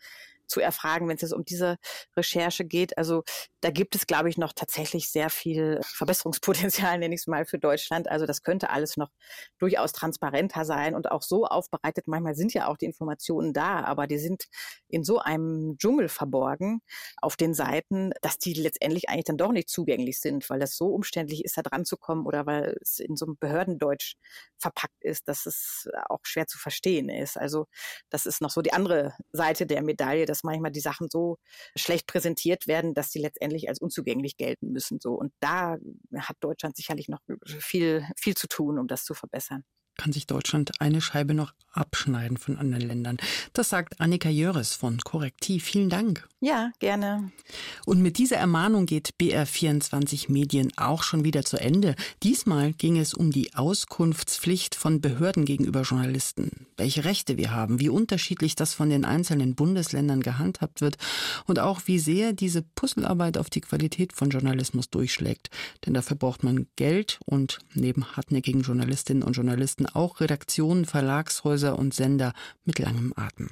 zu 0.52 0.60
erfragen, 0.60 1.08
wenn 1.08 1.16
es 1.16 1.22
jetzt 1.22 1.34
um 1.34 1.46
diese 1.46 1.78
Recherche 2.16 2.66
geht. 2.66 2.98
Also 2.98 3.24
da 3.62 3.72
gibt 3.72 3.96
es, 3.96 4.06
glaube 4.06 4.30
ich, 4.30 4.38
noch 4.38 4.54
tatsächlich 4.54 5.10
sehr 5.10 5.30
viel 5.30 5.80
Verbesserungspotenzial, 5.84 6.98
nenne 7.00 7.16
ich 7.16 7.22
es 7.22 7.28
mal, 7.28 7.46
für 7.46 7.60
Deutschland. 7.60 8.10
Also 8.10 8.26
das 8.26 8.44
könnte 8.44 8.70
alles 8.70 8.98
noch 8.98 9.10
durchaus 9.58 9.94
transparenter 9.94 10.66
sein 10.66 10.96
und 10.96 11.10
auch 11.12 11.22
so 11.22 11.46
aufbereitet. 11.46 12.08
Manchmal 12.08 12.36
sind 12.36 12.54
ja 12.54 12.68
auch 12.68 12.78
die 12.78 12.86
Informationen 12.86 13.54
da, 13.54 13.84
aber 13.84 14.08
die 14.08 14.18
sind 14.18 14.46
in 14.88 15.04
so 15.04 15.20
einem 15.20 15.78
Dschungel 15.78 16.10
verborgen 16.10 16.82
auf 17.22 17.38
den 17.38 17.54
Seiten, 17.54 18.12
dass 18.22 18.38
die 18.38 18.54
letztendlich 18.54 19.10
eigentlich 19.10 19.26
dann 19.26 19.38
doch 19.38 19.52
nicht 19.52 19.70
zugänglich 19.70 20.20
sind, 20.20 20.50
weil 20.50 20.60
das 20.60 20.76
so 20.76 20.88
umständlich 20.88 21.46
ist, 21.46 21.58
da 21.58 21.62
dran 21.62 21.86
zu 21.86 21.98
kommen 21.98 22.26
oder 22.26 22.46
weil 22.46 22.78
es 22.82 23.00
in 23.00 23.16
so 23.16 23.26
einem 23.26 23.38
Behördendeutsch 23.38 24.16
verpackt 24.58 25.04
ist, 25.04 25.28
dass 25.28 25.46
es 25.46 25.88
auch 26.10 26.20
schwer 26.24 26.48
zu 26.48 26.58
verstehen 26.58 27.10
ist. 27.10 27.38
Also 27.38 27.68
das 28.10 28.26
ist 28.26 28.42
noch 28.42 28.50
so 28.50 28.62
die 28.62 28.74
andere 28.74 29.14
Seite 29.32 29.66
der 29.66 29.82
Medaille, 29.82 30.26
dass 30.42 30.44
manchmal 30.44 30.72
die 30.72 30.80
Sachen 30.80 31.08
so 31.10 31.38
schlecht 31.76 32.08
präsentiert 32.08 32.68
werden, 32.68 32.94
dass 32.94 33.12
sie 33.12 33.20
letztendlich 33.20 33.70
als 33.70 33.80
unzugänglich 33.80 34.38
gelten 34.38 34.72
müssen. 34.72 35.00
So 35.00 35.14
und 35.14 35.34
da 35.40 35.78
hat 36.18 36.38
Deutschland 36.42 36.76
sicherlich 36.76 37.10
noch 37.10 37.22
viel 37.46 38.06
viel 38.18 38.36
zu 38.36 38.48
tun, 38.48 38.80
um 38.80 38.88
das 38.88 39.04
zu 39.06 39.14
verbessern. 39.14 39.64
Kann 40.02 40.14
sich 40.14 40.26
Deutschland 40.26 40.72
eine 40.80 41.00
Scheibe 41.00 41.36
noch 41.36 41.54
abschneiden 41.74 42.38
von 42.38 42.58
anderen 42.58 42.88
Ländern. 42.88 43.18
Das 43.54 43.70
sagt 43.70 44.02
Annika 44.02 44.30
Jöres 44.30 44.74
von 44.74 44.98
Korrektiv. 44.98 45.64
Vielen 45.64 45.90
Dank. 45.90 46.28
Ja, 46.44 46.72
gerne. 46.80 47.32
Und 47.86 48.02
mit 48.02 48.18
dieser 48.18 48.38
Ermahnung 48.38 48.88
geht 48.88 49.12
BR24 49.22 50.32
Medien 50.32 50.72
auch 50.76 51.04
schon 51.04 51.24
wieder 51.24 51.44
zu 51.44 51.58
Ende. 51.58 51.96
Diesmal 52.24 52.74
ging 52.74 52.98
es 52.98 53.14
um 53.14 53.32
die 53.32 53.54
Auskunftspflicht 53.54 54.74
von 54.74 55.02
Behörden 55.02 55.46
gegenüber 55.46 55.84
Journalisten. 55.84 56.66
Welche 56.78 57.06
Rechte 57.06 57.38
wir 57.38 57.52
haben, 57.52 57.80
wie 57.80 57.90
unterschiedlich 57.90 58.56
das 58.56 58.74
von 58.74 58.90
den 58.90 59.06
einzelnen 59.06 59.54
Bundesländern 59.54 60.22
gehandhabt 60.22 60.82
wird 60.82 60.98
und 61.46 61.60
auch 61.60 61.82
wie 61.86 62.00
sehr 62.00 62.34
diese 62.34 62.64
Puzzlearbeit 62.64 63.38
auf 63.38 63.52
die 63.52 63.62
Qualität 63.62 64.14
von 64.14 64.32
Journalismus 64.32 64.90
durchschlägt. 64.90 65.52
Denn 65.86 65.94
dafür 65.94 66.18
braucht 66.18 66.44
man 66.44 66.66
Geld 66.76 67.20
und 67.26 67.60
neben 67.76 68.18
hartnäckigen 68.18 68.64
Journalistinnen 68.64 69.22
und 69.22 69.34
Journalisten 69.34 69.86
auch 69.94 70.20
Redaktionen, 70.20 70.86
Verlagshäuser 70.86 71.78
und 71.78 71.94
Sender 71.94 72.34
mit 72.66 72.80
langem 72.80 73.14
Atem. 73.16 73.50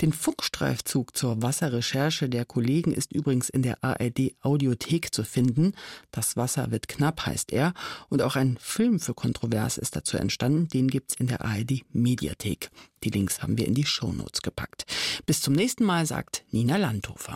Den 0.00 0.12
Funkstreifzug 0.12 1.16
zur 1.16 1.42
Wasserrecherche 1.42 2.28
der 2.28 2.44
Kollegen 2.44 2.92
ist 2.92 3.12
übrigens 3.12 3.48
in 3.48 3.62
der 3.62 3.82
ARD 3.82 4.34
Audiothek 4.40 5.14
zu 5.14 5.24
finden. 5.24 5.74
Das 6.10 6.36
Wasser 6.36 6.70
wird 6.70 6.88
knapp 6.88 7.26
heißt 7.26 7.52
er. 7.52 7.72
Und 8.08 8.22
auch 8.22 8.36
ein 8.36 8.58
Film 8.60 9.00
für 9.00 9.14
Kontrovers 9.14 9.78
ist 9.78 9.96
dazu 9.96 10.16
entstanden. 10.16 10.68
Den 10.68 10.88
gibt's 10.88 11.14
in 11.14 11.26
der 11.26 11.44
ARD 11.44 11.82
Mediathek. 11.92 12.70
Die 13.04 13.10
Links 13.10 13.42
haben 13.42 13.58
wir 13.58 13.66
in 13.66 13.74
die 13.74 13.86
Shownotes 13.86 14.42
gepackt. 14.42 14.84
Bis 15.26 15.40
zum 15.40 15.54
nächsten 15.54 15.84
Mal 15.84 16.06
sagt 16.06 16.44
Nina 16.50 16.76
Landhofer. 16.76 17.30